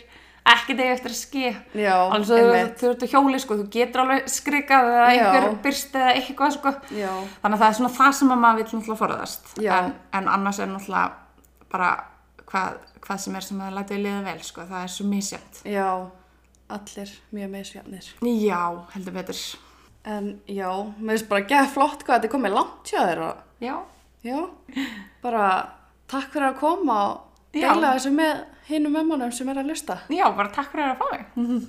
ekki 0.53 0.76
degi 0.79 0.95
eftir 0.95 1.15
að 1.15 1.21
já, 1.83 1.95
alveg 2.17 2.75
þú, 2.81 2.91
ert 2.93 3.05
á 3.05 3.07
hjóli 3.12 3.41
sko, 3.43 3.57
þú 3.61 3.69
getur 3.76 4.03
alveg 4.05 4.29
skrikað 4.31 4.91
eða 4.93 5.07
einhver 5.12 5.47
byrst 5.65 5.97
eða 5.99 6.12
eitthvað 6.17 6.53
sko. 6.57 6.73
Þannig 6.91 7.57
að 7.57 7.62
það 7.62 7.69
er 7.69 7.79
svona 7.81 7.95
það 7.97 8.12
sem 8.21 8.35
að 8.35 8.43
maður 8.45 8.61
vil 8.61 8.67
náttúrulega 8.67 9.00
forðast. 9.03 9.55
En, 9.62 9.95
en 10.21 10.31
annars 10.37 10.61
er 10.62 10.71
náttúrulega 10.71 11.67
bara 11.73 11.91
hvað, 12.47 12.79
hvað 13.05 13.23
sem 13.25 13.38
er 13.38 13.47
sem 13.47 13.62
að 13.67 13.76
læta 13.76 13.97
við 13.97 14.05
liða 14.07 14.23
vel 14.26 14.38
sko, 14.47 14.67
það 14.71 14.87
er 14.87 14.95
svo 14.95 15.07
misjönd 15.11 15.61
já, 15.67 15.88
allir 16.76 17.15
mjög 17.37 17.53
misjafnir. 17.55 18.11
já, 18.47 18.62
heldur 18.95 19.17
betur. 19.17 19.45
En 20.07 20.29
já, 20.47 20.71
mér 20.99 21.17
finnst 21.17 21.31
bara 21.31 21.47
gett 21.50 21.73
flott 21.75 22.05
hvað 22.07 22.21
þetta 22.21 22.29
er 22.29 22.35
komið 22.37 22.55
langt 22.55 22.93
hjá 22.93 23.00
þér 23.03 23.23
og 23.26 23.65
já, 23.65 23.76
já, 24.26 24.38
bara 25.25 25.47
takk 26.11 26.31
fyrir 26.31 26.53
að 26.53 26.61
koma 26.61 26.99
og 27.09 27.41
deila 27.57 27.97
þessu 27.97 28.12
með 28.15 28.45
hinum 28.68 28.93
mömmunum 28.99 29.32
sem 29.32 29.49
er 29.49 29.62
að 29.62 29.73
lusta. 29.73 29.99
já, 30.08 30.26
bara 30.36 30.52
takk 30.54 30.73
fyrir 30.73 30.93
að 30.93 31.02
fá 31.02 31.06
mig 31.12 31.67